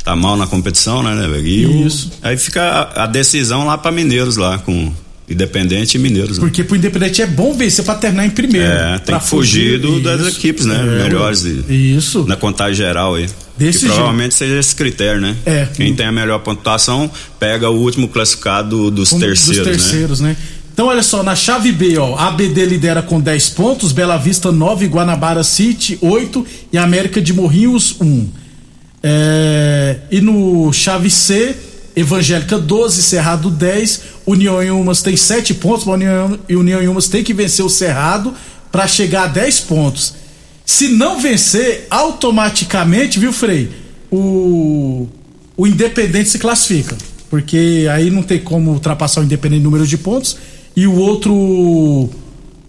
tá 0.03 0.15
mal 0.15 0.35
na 0.37 0.47
competição, 0.47 1.03
né, 1.03 1.13
né? 1.15 1.39
E 1.43 1.65
o- 1.65 1.87
Isso. 1.87 2.11
aí 2.21 2.37
fica 2.37 2.61
a, 2.61 3.03
a 3.03 3.07
decisão 3.07 3.65
lá 3.65 3.77
para 3.77 3.91
Mineiros 3.91 4.37
lá, 4.37 4.57
com 4.59 4.91
Independente 5.29 5.95
e 5.95 5.99
Mineiros. 5.99 6.37
Né? 6.37 6.41
Porque 6.43 6.63
pro 6.63 6.75
Independente 6.75 7.21
é 7.21 7.27
bom 7.27 7.53
vencer 7.53 7.85
pra 7.85 7.95
terminar 7.95 8.25
em 8.25 8.29
primeiro. 8.31 8.67
É, 8.67 8.97
tem 8.99 9.17
que 9.17 9.25
fugir 9.25 9.79
do- 9.79 10.01
das 10.01 10.27
equipes, 10.27 10.65
né? 10.65 10.75
É, 10.75 11.03
melhores 11.03 11.43
de- 11.43 11.95
Isso. 11.95 12.25
na 12.27 12.35
contagem 12.35 12.75
geral 12.75 13.15
aí. 13.15 13.27
Desse 13.57 13.79
que 13.81 13.85
provavelmente 13.85 14.33
seja 14.33 14.57
esse 14.59 14.75
critério, 14.75 15.21
né? 15.21 15.35
É. 15.45 15.67
Quem 15.73 15.93
tem 15.93 16.05
a 16.07 16.11
melhor 16.11 16.39
pontuação 16.39 17.09
pega 17.39 17.69
o 17.69 17.77
último 17.79 18.07
classificado 18.07 18.89
dos 18.89 19.09
Como 19.09 19.21
terceiros, 19.21 19.67
dos 19.67 19.77
terceiros, 19.77 20.19
né? 20.19 20.35
Então, 20.73 20.87
olha 20.87 21.03
só, 21.03 21.21
na 21.21 21.35
chave 21.35 21.71
B, 21.71 21.97
ó, 21.97 22.15
ABD 22.17 22.65
lidera 22.65 23.01
com 23.01 23.19
10 23.19 23.49
pontos, 23.49 23.91
Bela 23.91 24.17
Vista 24.17 24.51
9, 24.51 24.87
Guanabara 24.87 25.43
City 25.43 25.97
8 26.01 26.45
e 26.73 26.77
América 26.77 27.21
de 27.21 27.33
Morrinhos 27.33 27.95
1. 28.01 28.27
É, 29.03 29.97
e 30.11 30.21
no 30.21 30.71
chave 30.71 31.09
C, 31.09 31.55
Evangélica 31.95 32.57
12, 32.57 33.01
Cerrado 33.01 33.49
10, 33.49 34.01
União 34.25 34.61
em 34.61 34.71
Umas 34.71 35.01
tem 35.01 35.15
7 35.15 35.53
pontos, 35.55 35.85
mas 35.85 35.95
União, 35.95 36.39
União 36.49 36.81
em 36.81 36.87
Umas 36.87 37.07
tem 37.07 37.23
que 37.23 37.33
vencer 37.33 37.65
o 37.65 37.69
Cerrado 37.69 38.33
para 38.71 38.87
chegar 38.87 39.23
a 39.23 39.27
10 39.27 39.59
pontos. 39.61 40.13
Se 40.65 40.87
não 40.87 41.19
vencer, 41.19 41.87
automaticamente, 41.89 43.19
viu, 43.19 43.33
Frei? 43.33 43.69
O, 44.09 45.07
o 45.57 45.67
Independente 45.67 46.29
se 46.29 46.39
classifica. 46.39 46.95
Porque 47.29 47.87
aí 47.91 48.09
não 48.09 48.23
tem 48.23 48.39
como 48.39 48.71
ultrapassar 48.71 49.21
o 49.21 49.23
Independente 49.23 49.61
em 49.61 49.63
número 49.63 49.85
de 49.85 49.97
pontos. 49.97 50.37
E 50.75 50.87
o 50.87 50.95
outro. 50.95 52.09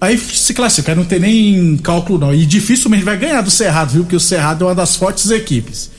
Aí 0.00 0.18
se 0.18 0.52
classifica, 0.52 0.94
não 0.94 1.04
tem 1.04 1.20
nem 1.20 1.76
cálculo 1.76 2.18
não. 2.18 2.34
E 2.34 2.44
dificilmente 2.44 3.04
vai 3.04 3.16
ganhar 3.16 3.40
do 3.40 3.50
Cerrado, 3.50 3.92
viu? 3.92 4.02
Porque 4.02 4.16
o 4.16 4.20
Cerrado 4.20 4.64
é 4.64 4.68
uma 4.68 4.74
das 4.74 4.96
fortes 4.96 5.30
equipes. 5.30 5.90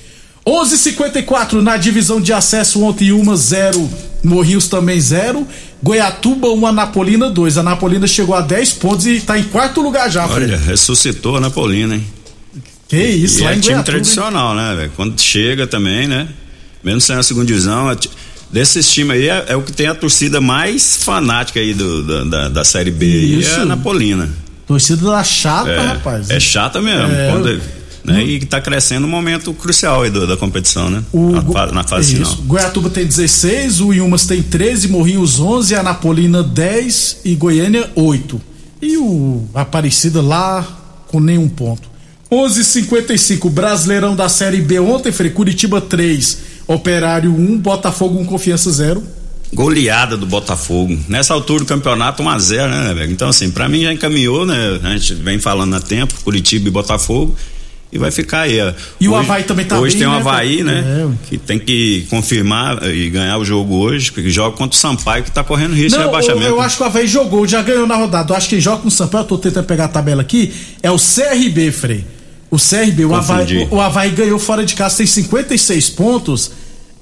11:54 0.45 1.61
na 1.61 1.77
divisão 1.77 2.19
de 2.21 2.33
acesso 2.33 2.83
ontem 2.83 3.11
uma 3.11 3.35
0, 3.35 3.89
Morrinhos 4.23 4.67
também 4.67 4.99
0, 4.99 5.47
Goiatuba 5.81 6.49
1 6.49 6.67
Anapolina 6.67 7.29
2. 7.29 7.57
A 7.57 7.61
Anapolina 7.61 8.07
chegou 8.07 8.35
a 8.35 8.41
10 8.41 8.73
pontos 8.73 9.05
e 9.05 9.19
tá 9.21 9.37
em 9.37 9.43
quarto 9.43 9.81
lugar 9.81 10.09
já. 10.09 10.25
Olha, 10.27 10.45
filho. 10.57 10.59
ressuscitou 10.67 11.37
a 11.37 11.39
Napolina, 11.41 11.95
hein? 11.95 12.05
que 12.87 12.97
isso, 13.01 13.39
e 13.39 13.43
lá 13.43 13.51
é 13.51 13.55
em 13.55 13.59
time 13.59 13.73
Goiatuba. 13.73 13.79
hein? 13.79 13.83
tradicional, 14.03 14.55
né, 14.55 14.75
velho? 14.75 14.91
Quando 14.95 15.19
chega 15.19 15.65
também, 15.65 16.07
né? 16.07 16.27
Mesmo 16.83 17.01
sendo 17.01 17.19
a 17.19 17.23
segunda 17.23 17.45
divisão, 17.45 17.89
é 17.89 17.95
desses 18.51 18.89
times 18.91 19.11
aí 19.15 19.29
é, 19.29 19.45
é 19.49 19.55
o 19.55 19.61
que 19.61 19.71
tem 19.71 19.87
a 19.87 19.95
torcida 19.95 20.39
mais 20.41 20.97
fanática 20.97 21.59
aí 21.59 21.73
do, 21.73 22.03
da, 22.03 22.23
da, 22.23 22.49
da 22.49 22.63
Série 22.63 22.91
B. 22.91 23.05
Isso. 23.07 23.51
É 23.59 23.61
a 23.61 23.65
Napolina. 23.65 24.29
Torcida 24.67 25.09
da 25.11 25.23
chata, 25.23 25.69
É, 25.69 25.85
rapaz. 25.87 26.29
é 26.29 26.39
chata 26.39 26.81
mesmo. 26.81 27.11
É, 27.13 27.31
quando- 27.31 27.49
eu- 27.49 27.61
né, 28.03 28.23
E 28.23 28.39
tá 28.45 28.59
crescendo 28.59 29.05
um 29.07 29.09
momento 29.09 29.53
crucial 29.53 30.09
do- 30.09 30.27
da 30.27 30.35
competição, 30.37 30.89
né? 30.89 31.03
na, 31.13 31.39
Go- 31.41 31.53
fa- 31.53 31.67
na 31.71 31.83
fase 31.83 32.13
Isso. 32.19 32.31
final. 32.35 32.45
Goiatuba 32.47 32.89
tem 32.89 33.05
16, 33.05 33.79
o 33.81 33.93
Iumas 33.93 34.25
tem 34.25 34.41
13, 34.43 34.87
Morrinhos 34.87 35.39
11, 35.39 35.75
Anapolina 35.75 36.43
10 36.43 37.17
e 37.23 37.35
Goiânia 37.35 37.89
8. 37.95 38.41
E 38.81 38.97
o 38.97 39.47
Aparecida 39.53 40.21
lá 40.21 40.67
com 41.07 41.19
nenhum 41.19 41.47
ponto. 41.47 41.89
11:55 42.29 43.49
Brasileirão 43.49 44.15
da 44.15 44.27
Série 44.27 44.61
B 44.61 44.79
ontem, 44.79 45.11
Frei 45.11 45.29
Curitiba 45.31 45.79
3, 45.79 46.37
Operário 46.67 47.31
1, 47.33 47.57
Botafogo 47.59 48.19
1, 48.19 48.25
Confiança 48.25 48.71
0. 48.71 49.03
Goleada 49.53 50.17
do 50.17 50.25
Botafogo. 50.25 50.97
Nessa 51.07 51.33
altura 51.33 51.59
do 51.59 51.65
campeonato, 51.67 52.23
1x0, 52.23 52.67
né, 52.69 52.93
velho? 52.95 53.11
Então, 53.11 53.29
assim, 53.29 53.51
pra 53.51 53.69
mim 53.69 53.83
já 53.83 53.93
encaminhou, 53.93 54.45
né? 54.47 54.79
A 54.83 54.89
gente 54.97 55.13
vem 55.13 55.37
falando 55.39 55.75
há 55.75 55.79
tempo, 55.79 56.15
Curitiba 56.23 56.67
e 56.67 56.71
Botafogo. 56.71 57.35
E 57.93 57.99
vai 57.99 58.09
ficar 58.09 58.41
aí. 58.41 58.59
ó. 58.59 58.73
E 58.99 59.07
o 59.07 59.15
Havaí 59.15 59.43
também 59.43 59.65
tá 59.67 59.79
Hoje 59.79 59.95
bem, 59.95 59.99
tem 59.99 60.07
o 60.07 60.11
né, 60.11 60.17
Havaí, 60.17 60.63
né? 60.63 60.83
É. 60.83 61.27
Que 61.29 61.37
tem 61.37 61.59
que 61.59 62.07
confirmar 62.09 62.83
e 62.91 63.07
ganhar 63.11 63.37
o 63.37 63.45
jogo 63.45 63.75
hoje, 63.75 64.11
porque 64.11 64.31
joga 64.31 64.57
contra 64.57 64.75
o 64.75 64.79
Sampaio, 64.79 65.23
que 65.23 65.29
tá 65.29 65.43
correndo 65.43 65.75
risco 65.75 65.99
de 65.99 66.05
Não, 66.05 66.41
eu, 66.41 66.59
acho 66.59 66.77
que 66.77 66.81
o 66.81 66.85
Havaí 66.87 67.05
jogou, 67.05 67.47
já 67.47 67.61
ganhou 67.61 67.85
na 67.85 67.95
rodada. 67.95 68.33
Eu 68.33 68.37
acho 68.37 68.49
que 68.49 68.55
quem 68.55 68.61
joga 68.61 68.81
com 68.81 68.87
o 68.87 68.91
Sampaio, 68.91 69.21
eu 69.21 69.27
tô 69.27 69.37
tentando 69.37 69.65
pegar 69.65 69.85
a 69.85 69.89
tabela 69.89 70.23
aqui, 70.23 70.51
é 70.81 70.89
o 70.89 70.97
CRB, 70.97 71.71
Frei. 71.71 72.03
O 72.49 72.57
CRB, 72.57 73.05
o 73.05 73.13
Havaí, 73.13 73.67
o, 73.69 73.75
o 73.75 73.81
Havaí 73.81 74.09
ganhou 74.09 74.39
fora 74.39 74.65
de 74.65 74.73
casa, 74.73 74.97
tem 74.97 75.05
56 75.05 75.91
pontos. 75.91 76.51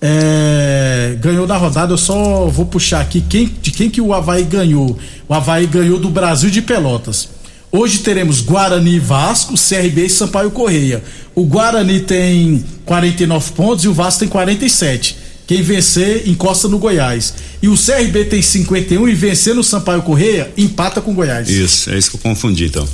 é, 0.02 1.16
ganhou 1.22 1.48
na 1.48 1.56
rodada, 1.56 1.94
eu 1.94 1.98
só 1.98 2.48
vou 2.48 2.66
puxar 2.66 3.00
aqui 3.00 3.22
quem, 3.22 3.50
de 3.62 3.72
quem 3.72 3.90
que 3.90 4.02
o 4.02 4.14
Havaí 4.14 4.44
ganhou. 4.44 4.98
O 5.26 5.34
Havaí 5.34 5.68
ganhou 5.68 5.98
do 6.00 6.10
Brasil 6.10 6.50
de 6.50 6.62
Pelotas. 6.62 7.30
Hoje 7.72 8.00
teremos 8.00 8.42
Guarani 8.42 8.96
e 8.96 9.00
Vasco, 9.00 9.54
CRB 9.56 10.06
e 10.06 10.10
Sampaio 10.10 10.52
Correia. 10.52 11.02
O 11.34 11.46
Guarani 11.46 12.02
tem 12.02 12.66
49 12.86 13.52
pontos 13.54 13.86
e 13.86 13.88
o 13.88 13.94
Vasco 13.94 14.20
tem 14.20 14.28
47. 14.28 15.16
Quem 15.48 15.62
vencer 15.62 16.28
encosta 16.28 16.68
no 16.68 16.78
Goiás. 16.78 17.34
E 17.62 17.70
o 17.70 17.76
CRB 17.76 18.26
tem 18.26 18.42
51 18.42 19.08
e 19.08 19.16
vencer 19.16 19.56
no 19.56 19.64
Sampaio 19.64 20.02
Correia 20.02 20.52
empata 20.58 21.00
com 21.00 21.12
o 21.12 21.14
Goiás. 21.14 21.50
Isso, 21.50 21.90
é 21.90 21.98
isso 21.98 22.12
que 22.12 22.18
eu 22.18 22.22
confundi, 22.22 22.66
então. 22.66 22.88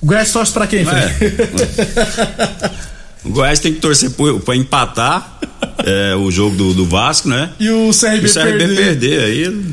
O 0.00 0.06
Goiás 0.06 0.30
torce 0.32 0.52
pra 0.52 0.66
quem, 0.66 0.84
Fred? 0.84 1.14
O 3.24 3.30
Goiás 3.30 3.58
tem 3.58 3.74
que 3.74 3.80
torcer 3.80 4.10
pra 4.44 4.54
empatar 4.54 5.40
é, 5.84 6.14
o 6.14 6.30
jogo 6.30 6.54
do, 6.54 6.74
do 6.74 6.86
Vasco, 6.86 7.28
né? 7.28 7.50
E 7.58 7.68
o 7.70 7.90
CRB, 7.90 8.28
o 8.28 8.32
CRB 8.32 8.58
perder. 8.58 8.76
perder. 8.76 9.20
aí. 9.24 9.64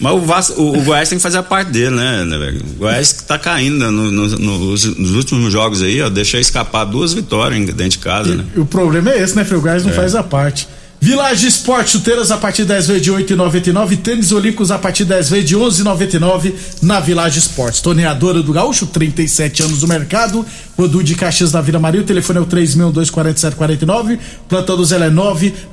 Mas 0.00 0.12
o, 0.14 0.20
Vasco, 0.20 0.60
o, 0.60 0.78
o 0.78 0.82
Goiás 0.82 1.08
tem 1.10 1.18
que 1.18 1.22
fazer 1.22 1.38
a 1.38 1.42
parte 1.42 1.70
dele, 1.70 1.94
né, 1.94 2.24
né, 2.24 2.38
velho? 2.38 2.60
O 2.74 2.78
Goiás 2.78 3.12
que 3.12 3.22
tá 3.24 3.38
caindo 3.38 3.78
né, 3.78 3.90
no- 3.90 4.10
no- 4.10 4.28
nos, 4.38 4.84
nos 4.96 5.14
últimos 5.14 5.52
jogos 5.52 5.82
aí, 5.82 6.00
ó, 6.00 6.08
deixou 6.08 6.40
escapar 6.40 6.84
duas 6.86 7.12
vitórias 7.12 7.64
dentro 7.66 7.88
de 7.90 7.98
casa, 7.98 8.34
né? 8.34 8.44
E 8.56 8.58
o 8.60 8.64
problema 8.64 9.10
é 9.10 9.22
esse, 9.22 9.36
né, 9.36 9.44
Fred? 9.44 9.58
O 9.58 9.60
Goiás 9.62 9.84
não 9.84 9.92
faz 9.92 10.14
a 10.14 10.22
parte. 10.22 10.66
Village 11.02 11.46
Esporte, 11.46 11.92
chuteiras 11.92 12.30
a 12.30 12.36
partir 12.36 12.60
de 12.62 12.68
10 12.68 12.88
vezes 12.88 13.02
de 13.02 13.10
8,99. 13.10 13.96
Tênis 14.02 14.32
Olímpicos 14.32 14.70
a 14.70 14.78
partir 14.78 15.04
de 15.04 15.08
10 15.08 15.30
vezes 15.30 15.48
de 15.48 15.56
11,99 15.56 16.52
na 16.82 17.00
Village 17.00 17.38
Esportes. 17.38 17.80
Torneadora 17.80 18.42
do 18.42 18.52
Gaúcho, 18.52 18.86
37 18.86 19.62
anos 19.62 19.80
no 19.80 19.88
mercado. 19.88 20.44
Rodu 20.76 21.02
de 21.02 21.14
Caxias 21.14 21.52
da 21.52 21.62
Vila 21.62 21.78
Maria. 21.78 22.02
O 22.02 22.04
telefone 22.04 22.40
é 22.40 22.42
o 22.42 22.46
3624749. 22.46 24.18
Plantão 24.46 24.76
do 24.76 24.84
Zé 24.84 24.96
é 24.96 25.10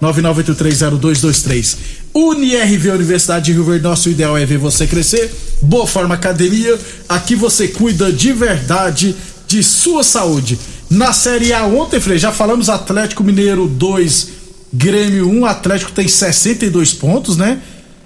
999830223. 0.02 1.76
UniRV 2.13 2.92
Universidade 2.92 3.48
de 3.48 3.52
Rio 3.52 3.66
Verde. 3.66 3.84
Nosso 3.84 4.08
ideal 4.10 4.38
é 4.38 4.46
ver 4.46 4.58
você 4.58 4.88
crescer. 4.88 5.30
Boa 5.62 5.86
Forma 5.86 6.16
Academia. 6.16 6.80
Aqui 7.10 7.36
você 7.36 7.68
cuida 7.68 8.13
de 8.13 8.32
verdade 8.32 9.13
de 9.46 9.62
sua 9.62 10.06
saúde. 10.06 10.58
Na 10.90 11.12
Série 11.12 11.52
A 11.52 11.66
ontem, 11.66 12.00
Frei, 12.00 12.18
já 12.18 12.32
falamos 12.32 12.70
Atlético 12.70 13.22
Mineiro 13.22 13.68
2, 13.68 14.37
Grêmio 14.74 15.30
1. 15.30 15.46
Atlético 15.46 15.92
tem 15.92 16.08
62 16.08 16.94
pontos, 16.94 17.38
né? 17.38 17.60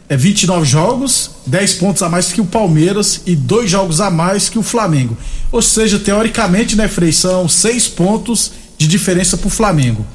É 0.08 0.18
29 0.18 0.66
jogos, 0.66 1.32
10 1.48 1.74
pontos 1.76 2.04
a 2.04 2.10
mais 2.10 2.34
que 2.34 2.42
o 2.42 2.46
Palmeiras 2.46 3.22
e 3.26 3.34
dois 3.34 3.72
jogos 3.72 4.02
a 4.02 4.12
mais 4.12 4.50
que 4.50 4.60
o 4.60 4.64
Flamengo. 4.64 5.18
Ou 5.52 5.62
seja, 5.62 5.98
teoricamente, 5.98 6.76
né, 6.76 6.90
Frei, 6.90 7.14
são 7.14 7.48
6 7.48 7.88
pontos 7.88 8.52
de 8.78 8.88
diferença 8.88 9.38
pro 9.38 9.50
Flamengo. 9.50 10.06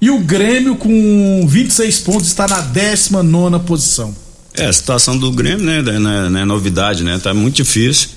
E 0.00 0.10
o 0.10 0.20
Grêmio, 0.20 0.74
com 0.76 1.46
26 1.46 2.00
pontos, 2.00 2.28
está 2.28 2.48
na 2.48 2.60
19 2.60 3.58
posição. 3.66 4.16
É, 4.54 4.66
a 4.66 4.72
situação 4.72 5.18
do 5.18 5.30
Grêmio, 5.30 5.64
né, 5.64 5.82
não 5.82 6.10
é, 6.10 6.28
não 6.30 6.40
é 6.40 6.44
novidade, 6.44 7.04
né? 7.04 7.20
Tá 7.22 7.34
muito 7.34 7.56
difícil. 7.56 8.08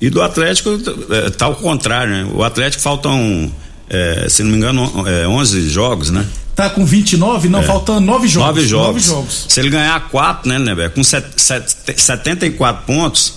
E 0.00 0.08
do 0.08 0.22
Atlético 0.22 0.70
é, 1.10 1.30
tá 1.30 1.44
ao 1.44 1.56
contrário, 1.56 2.10
né? 2.10 2.32
O 2.34 2.42
Atlético 2.42 2.82
faltam, 2.82 3.52
é, 3.88 4.26
se 4.30 4.42
não 4.42 4.50
me 4.50 4.56
engano, 4.56 5.04
é, 5.06 5.28
11 5.28 5.68
jogos, 5.68 6.10
né? 6.10 6.26
Tá 6.60 6.70
com 6.70 6.84
29, 6.84 7.48
não, 7.48 7.62
faltando 7.62 8.00
9 8.00 8.28
jogos. 8.28 8.46
Nove 8.48 8.60
jogos. 8.68 8.86
Nove 8.86 9.00
jogos. 9.00 9.46
Se 9.48 9.60
ele 9.60 9.70
ganhar 9.70 10.08
quatro, 10.08 10.48
né, 10.48 10.58
né, 10.58 10.74
velho? 10.74 10.90
Com 10.90 11.02
set, 11.02 11.24
set, 11.36 11.64
74 11.96 12.84
pontos, 12.86 13.34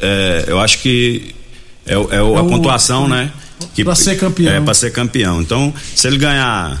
é, 0.00 0.44
eu 0.48 0.60
acho 0.60 0.78
que 0.78 1.34
é, 1.86 1.94
é 1.94 1.98
o- 1.98 2.36
a 2.36 2.42
o- 2.42 2.48
pontuação, 2.48 3.08
né? 3.08 3.30
Que, 3.74 3.82
pra 3.84 3.94
ser 3.94 4.16
campeão. 4.18 4.52
É, 4.52 4.60
pra 4.60 4.74
ser 4.74 4.92
campeão. 4.92 5.40
Então, 5.40 5.72
se 5.94 6.06
ele 6.06 6.18
ganhar. 6.18 6.80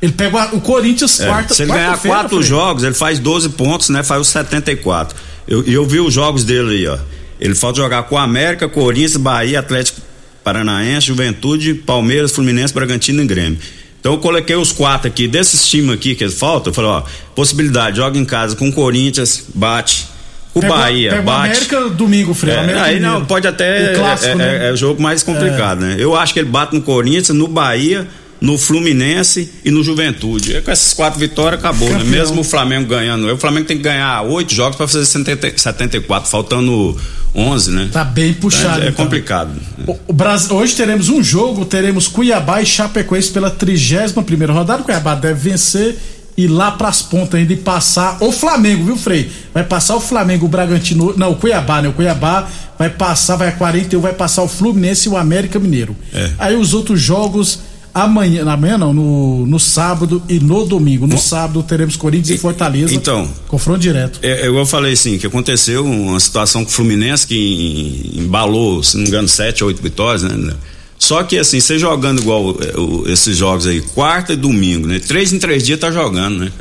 Ele 0.00 0.12
pega 0.12 0.54
o- 0.54 0.60
Corinthians 0.60 1.18
é, 1.20 1.26
quarta 1.26 1.54
se 1.54 1.62
ele 1.62 1.72
ganhar 1.72 1.98
quatro 1.98 2.42
jogos, 2.42 2.84
ele 2.84 2.94
faz 2.94 3.18
12 3.18 3.48
pontos, 3.50 3.88
né? 3.88 4.02
Faz 4.02 4.20
os 4.20 4.28
74. 4.28 5.16
Eu, 5.48 5.66
e 5.66 5.72
eu 5.72 5.84
vi 5.86 5.98
os 6.00 6.14
jogos 6.14 6.44
dele 6.44 6.70
aí, 6.76 6.86
ó. 6.86 6.98
Ele 7.40 7.54
falta 7.56 7.78
jogar 7.78 8.04
com 8.04 8.16
América, 8.16 8.68
Corinthians, 8.68 9.16
Bahia, 9.16 9.58
Atlético 9.58 10.00
Paranaense, 10.44 11.06
Juventude, 11.08 11.74
Palmeiras, 11.74 12.30
Fluminense, 12.32 12.72
Bragantino 12.72 13.22
e 13.22 13.26
Grêmio. 13.26 13.58
Então 14.02 14.14
eu 14.14 14.18
coloquei 14.18 14.56
os 14.56 14.72
quatro 14.72 15.06
aqui, 15.06 15.28
desses 15.28 15.64
times 15.68 15.94
aqui 15.94 16.16
que 16.16 16.28
faltam, 16.28 16.72
eu 16.72 16.74
falei, 16.74 16.90
ó, 16.90 17.02
possibilidade, 17.36 17.98
joga 17.98 18.18
em 18.18 18.24
casa 18.24 18.56
com 18.56 18.68
o 18.68 18.72
Corinthians, 18.72 19.44
bate. 19.54 20.08
O 20.52 20.60
Pega- 20.60 20.74
Bahia, 20.74 21.10
pega 21.10 21.22
bate. 21.22 21.50
América 21.52 21.88
domingo, 21.88 22.34
Frei. 22.34 22.52
É, 22.52 22.58
América 22.58 22.82
aí 22.82 22.98
não, 22.98 23.24
pode 23.24 23.46
até. 23.46 23.92
O 23.92 23.98
clássico, 24.00 24.32
é, 24.32 24.34
né? 24.34 24.64
é, 24.64 24.68
é 24.70 24.72
o 24.72 24.76
jogo 24.76 25.00
mais 25.00 25.22
complicado, 25.22 25.82
né? 25.82 25.94
Eu 25.98 26.16
acho 26.16 26.34
que 26.34 26.40
ele 26.40 26.48
bate 26.48 26.74
no 26.74 26.82
Corinthians, 26.82 27.28
no 27.28 27.46
Bahia, 27.46 28.08
no 28.42 28.58
Fluminense 28.58 29.50
e 29.64 29.70
no 29.70 29.84
Juventude. 29.84 30.56
E 30.56 30.60
com 30.60 30.70
essas 30.72 30.92
quatro 30.92 31.18
vitórias 31.20 31.60
acabou, 31.60 31.88
Campeão. 31.88 32.04
né? 32.04 32.10
Mesmo 32.18 32.40
o 32.40 32.44
Flamengo 32.44 32.88
ganhando. 32.88 33.32
O 33.32 33.38
Flamengo 33.38 33.66
tem 33.68 33.76
que 33.76 33.84
ganhar 33.84 34.20
oito 34.22 34.52
jogos 34.52 34.76
para 34.76 34.88
fazer 34.88 35.06
70 35.06 35.52
74, 35.56 36.28
faltando 36.28 36.96
11, 37.34 37.70
né? 37.70 37.88
Tá 37.92 38.04
bem 38.04 38.34
puxado. 38.34 38.82
é, 38.82 38.86
é 38.86 38.88
então. 38.88 39.04
complicado. 39.04 39.52
O- 39.86 39.96
o 40.08 40.12
Brasil- 40.12 40.56
hoje 40.56 40.74
teremos 40.74 41.08
um 41.08 41.22
jogo, 41.22 41.64
teremos 41.64 42.08
Cuiabá 42.08 42.60
e 42.60 42.66
Chapecoense 42.66 43.30
pela 43.30 43.48
31 43.48 44.22
primeira 44.24 44.52
rodada. 44.52 44.82
O 44.82 44.84
Cuiabá 44.84 45.14
deve 45.14 45.50
vencer 45.50 45.96
e 46.36 46.48
lá 46.48 46.72
pras 46.72 47.00
pontas 47.00 47.38
ainda 47.38 47.52
e 47.52 47.56
passar 47.56 48.16
o 48.20 48.32
Flamengo, 48.32 48.84
viu, 48.86 48.96
Frei? 48.96 49.30
Vai 49.54 49.62
passar 49.62 49.94
o 49.94 50.00
Flamengo, 50.00 50.46
o 50.46 50.48
Bragantino, 50.48 51.14
não, 51.16 51.30
o 51.30 51.36
Cuiabá, 51.36 51.80
né? 51.80 51.88
O 51.88 51.92
Cuiabá 51.92 52.48
vai 52.76 52.90
passar, 52.90 53.36
vai 53.36 53.48
a 53.48 53.52
41, 53.52 54.00
vai 54.00 54.14
passar 54.14 54.42
o 54.42 54.48
Fluminense 54.48 55.08
e 55.08 55.12
o 55.12 55.16
América 55.16 55.60
Mineiro. 55.60 55.94
É. 56.12 56.30
Aí 56.40 56.56
os 56.56 56.74
outros 56.74 57.00
jogos 57.00 57.60
amanhã, 57.94 58.48
amanhã 58.48 58.78
não, 58.78 58.92
no, 58.92 59.46
no 59.46 59.58
sábado 59.58 60.22
e 60.28 60.38
no 60.40 60.64
domingo. 60.64 61.06
No 61.06 61.18
sábado 61.18 61.62
teremos 61.62 61.96
Corinthians 61.96 62.38
e 62.38 62.40
Fortaleza. 62.40 62.94
Então, 62.94 63.28
confronto 63.48 63.80
direto. 63.80 64.18
É, 64.22 64.46
eu 64.46 64.66
falei 64.66 64.92
assim, 64.92 65.18
que 65.18 65.26
aconteceu 65.26 65.84
uma 65.84 66.18
situação 66.18 66.64
com 66.64 66.70
o 66.70 66.72
Fluminense 66.72 67.26
que 67.26 68.12
embalou, 68.14 68.82
se 68.82 68.96
não 68.96 69.02
me 69.02 69.08
engano, 69.08 69.28
sete, 69.28 69.62
oito 69.64 69.82
vitórias, 69.82 70.22
né? 70.22 70.54
Só 70.98 71.22
que 71.24 71.36
assim, 71.36 71.58
você 71.58 71.78
jogando 71.78 72.20
igual 72.20 72.56
é, 72.60 73.12
esses 73.12 73.36
jogos 73.36 73.66
aí, 73.66 73.80
quarta 73.80 74.32
e 74.32 74.36
domingo, 74.36 74.86
né? 74.86 75.00
Três 75.00 75.32
em 75.32 75.38
três 75.38 75.64
dias 75.64 75.80
tá 75.80 75.90
jogando, 75.90 76.38
né? 76.38 76.52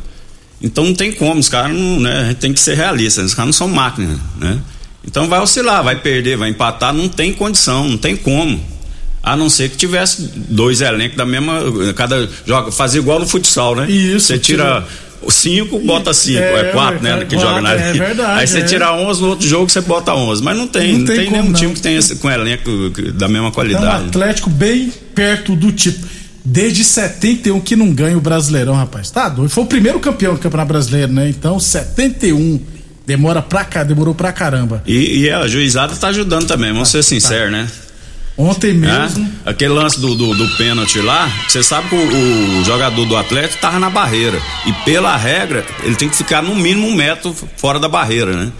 Então 0.62 0.86
não 0.86 0.94
tem 0.94 1.12
como, 1.12 1.40
os 1.40 1.50
caras 1.50 1.76
não, 1.76 2.00
né? 2.00 2.22
A 2.22 2.26
gente 2.30 2.38
tem 2.38 2.54
que 2.54 2.60
ser 2.60 2.76
realista, 2.76 3.22
os 3.22 3.34
caras 3.34 3.48
não 3.48 3.54
são 3.54 3.68
máquinas, 3.68 4.18
né? 4.40 4.60
Então 5.06 5.28
vai 5.28 5.40
oscilar, 5.40 5.84
vai 5.84 5.96
perder, 5.96 6.38
vai 6.38 6.50
empatar, 6.50 6.94
não 6.94 7.08
tem 7.08 7.34
condição, 7.34 7.88
não 7.88 7.98
tem 7.98 8.16
como. 8.16 8.60
A 9.24 9.36
não 9.38 9.50
ser 9.50 9.70
que 9.70 9.78
tivesse 9.78 10.24
dois 10.36 10.82
elencos 10.82 11.16
da 11.18 11.26
mesma. 11.26 11.60
Cada 11.96 12.28
joga, 12.46 12.72
fazer 12.72 13.00
igual 13.00 13.20
no 13.20 13.28
futsal, 13.28 13.76
né? 13.76 13.90
Isso, 13.90 14.28
Você 14.28 14.40
tira 14.40 14.84
cinco, 15.30 15.78
bota 15.80 16.12
cinco. 16.14 16.40
É, 16.40 16.62
É, 16.62 16.64
quatro, 16.72 17.04
né? 17.04 17.12
é, 17.22 17.26
Que 17.26 17.36
quatro, 17.36 17.50
joga 17.50 17.62
na 17.62 17.74
é 17.74 17.94
verdade, 17.94 18.40
Aí 18.42 18.48
você 18.48 18.60
é. 18.60 18.64
tira 18.64 18.92
11, 18.94 19.22
no 19.22 19.28
outro 19.30 19.48
jogo 19.48 19.70
você 19.70 19.82
bota 19.82 20.14
11. 20.16 20.42
Mas 20.44 20.58
não 20.58 20.66
tem, 20.68 20.94
Não 20.94 21.00
não, 21.00 21.06
tem 21.06 21.16
tem, 21.18 21.26
como, 21.26 21.38
nenhum 21.38 21.52
não. 21.52 21.60
time 21.60 21.74
que 21.76 21.82
tenha 21.82 22.00
esse, 22.00 22.16
com 22.16 22.32
elenco 22.32 22.72
da 23.14 23.28
mesma 23.28 23.48
É 23.48 23.50
um 23.50 23.54
qualidade. 23.54 24.08
Atlético 24.08 24.50
bem 24.50 24.92
perto 25.14 25.56
do 25.56 25.72
tipo. 25.72 26.04
Desde 26.44 26.84
71 26.84 27.60
que 27.62 27.76
não 27.76 27.92
ganha 27.94 28.18
o 28.18 28.22
Brasileirão, 28.22 28.74
rapaz. 28.74 29.12
Tá 29.12 29.30
doido. 29.30 29.52
Foi 29.52 29.64
o 29.64 29.68
primeiro 29.68 30.00
campeão 30.00 30.34
do 30.34 30.40
Campeonato 30.40 30.70
Brasileiro, 30.70 31.14
né? 31.14 31.30
Então, 31.30 31.60
71. 31.60 32.60
Demora 33.06 33.42
pra 33.44 33.64
cá, 33.64 33.84
demorou 33.84 34.16
pra 34.16 34.32
caramba. 34.32 34.82
E, 34.88 35.20
e 35.26 35.30
a 35.30 35.48
juizada 35.48 35.96
tá 35.96 36.08
ajudando 36.08 36.48
também, 36.48 36.72
vamos 36.72 36.88
Tá, 36.92 36.94
ser 36.94 37.04
sinceros, 37.04 37.52
né? 37.52 37.68
Ontem 38.38 38.74
Né? 38.74 39.00
mesmo. 39.00 39.32
Aquele 39.46 39.74
lance 39.74 40.00
do, 40.00 40.16
do, 40.16 40.34
do 40.34 40.48
pênalti 40.58 41.00
lá, 41.00 41.32
você 41.48 41.62
sabe 41.62 41.90
que 41.90 41.96
o, 41.96 42.60
o 42.60 42.64
jogador 42.64 43.06
do 43.06 43.16
Atlético 43.18 43.62
tava 43.62 43.80
na 43.80 43.90
barreira. 43.90 44.40
E 44.66 44.74
pela 44.86 45.16
regra, 45.18 45.66
ele 45.84 45.96
tem 45.96 46.10
que 46.10 46.16
ficar 46.16 46.42
no 46.42 46.56
mínimo 46.56 46.88
um 46.88 46.96
metro 46.96 47.36
fora 47.58 47.80
da 47.80 47.88
barreira, 47.90 48.34
né? 48.34 48.52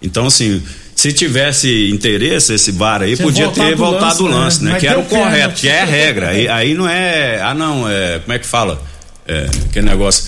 Então, 0.00 0.26
assim, 0.26 0.62
se 0.96 1.12
tivesse 1.12 1.90
interesse 1.90 2.54
esse 2.54 2.72
VAR 2.72 3.02
aí, 3.02 3.14
Tinha 3.14 3.26
podia 3.26 3.44
voltado 3.46 3.68
ter 3.68 3.76
voltado 3.76 4.24
o 4.24 4.28
lance, 4.28 4.64
né? 4.64 4.72
né? 4.72 4.80
Que 4.80 4.86
era 4.86 4.98
o 4.98 5.04
correto, 5.04 5.32
pênalti. 5.34 5.60
que 5.60 5.68
é 5.68 5.84
regra. 5.84 6.28
Aí, 6.30 6.48
aí 6.48 6.74
não 6.74 6.88
é. 6.88 7.40
Ah, 7.40 7.54
não, 7.54 7.88
é. 7.88 8.18
Como 8.20 8.32
é 8.32 8.38
que 8.38 8.46
fala? 8.46 8.82
É, 9.26 9.46
aquele 9.68 9.88
negócio. 9.88 10.24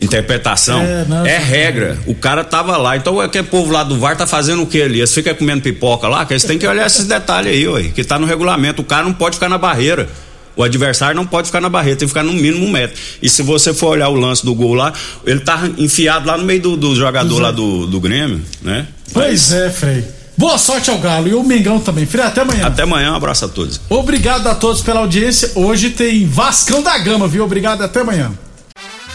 Interpretação 0.00 0.80
É, 0.82 1.04
não, 1.08 1.26
é 1.26 1.38
regra. 1.38 1.98
O 2.06 2.14
cara 2.14 2.44
tava 2.44 2.76
lá. 2.76 2.96
Então 2.96 3.20
aquele 3.20 3.44
povo 3.44 3.72
lá 3.72 3.82
do 3.82 3.98
VAR 3.98 4.16
tá 4.16 4.26
fazendo 4.26 4.62
o 4.62 4.66
que 4.66 4.80
ali? 4.82 5.00
Eles 5.00 5.12
ficam 5.14 5.34
comendo 5.34 5.62
pipoca 5.62 6.08
lá, 6.08 6.24
que 6.24 6.32
eles 6.32 6.44
têm 6.44 6.58
que 6.58 6.66
olhar 6.66 6.86
esses 6.86 7.06
detalhes 7.06 7.52
aí, 7.52 7.66
ué, 7.68 7.84
que 7.94 8.04
tá 8.04 8.18
no 8.18 8.26
regulamento. 8.26 8.82
O 8.82 8.84
cara 8.84 9.04
não 9.04 9.12
pode 9.12 9.36
ficar 9.36 9.48
na 9.48 9.58
barreira. 9.58 10.08
O 10.56 10.62
adversário 10.62 11.16
não 11.16 11.26
pode 11.26 11.48
ficar 11.48 11.60
na 11.60 11.68
barreira, 11.68 11.98
tem 11.98 12.06
que 12.06 12.12
ficar 12.12 12.22
no 12.22 12.32
mínimo 12.32 12.64
um 12.64 12.70
metro. 12.70 12.96
E 13.20 13.28
se 13.28 13.42
você 13.42 13.74
for 13.74 13.88
olhar 13.88 14.08
o 14.08 14.14
lance 14.14 14.44
do 14.44 14.54
gol 14.54 14.74
lá, 14.74 14.92
ele 15.26 15.40
tá 15.40 15.68
enfiado 15.78 16.26
lá 16.26 16.38
no 16.38 16.44
meio 16.44 16.60
do, 16.60 16.76
do 16.76 16.94
jogador 16.94 17.40
lá 17.40 17.50
do, 17.50 17.86
do 17.86 18.00
Grêmio, 18.00 18.40
né? 18.62 18.86
Pois 19.12 19.52
é, 19.52 19.70
Frei. 19.70 20.04
Boa 20.36 20.58
sorte 20.58 20.90
ao 20.90 20.98
Galo 20.98 21.28
e 21.28 21.34
o 21.34 21.44
Mengão 21.44 21.78
também. 21.78 22.06
Frei, 22.06 22.24
até 22.24 22.40
amanhã. 22.40 22.66
Até 22.66 22.82
amanhã, 22.82 23.12
um 23.12 23.16
abraço 23.16 23.44
a 23.44 23.48
todos. 23.48 23.80
Obrigado 23.88 24.46
a 24.48 24.54
todos 24.54 24.82
pela 24.82 25.00
audiência. 25.00 25.52
Hoje 25.54 25.90
tem 25.90 26.26
Vascão 26.26 26.82
da 26.82 26.98
Gama, 26.98 27.28
viu? 27.28 27.44
Obrigado, 27.44 27.82
até 27.82 28.00
amanhã. 28.00 28.32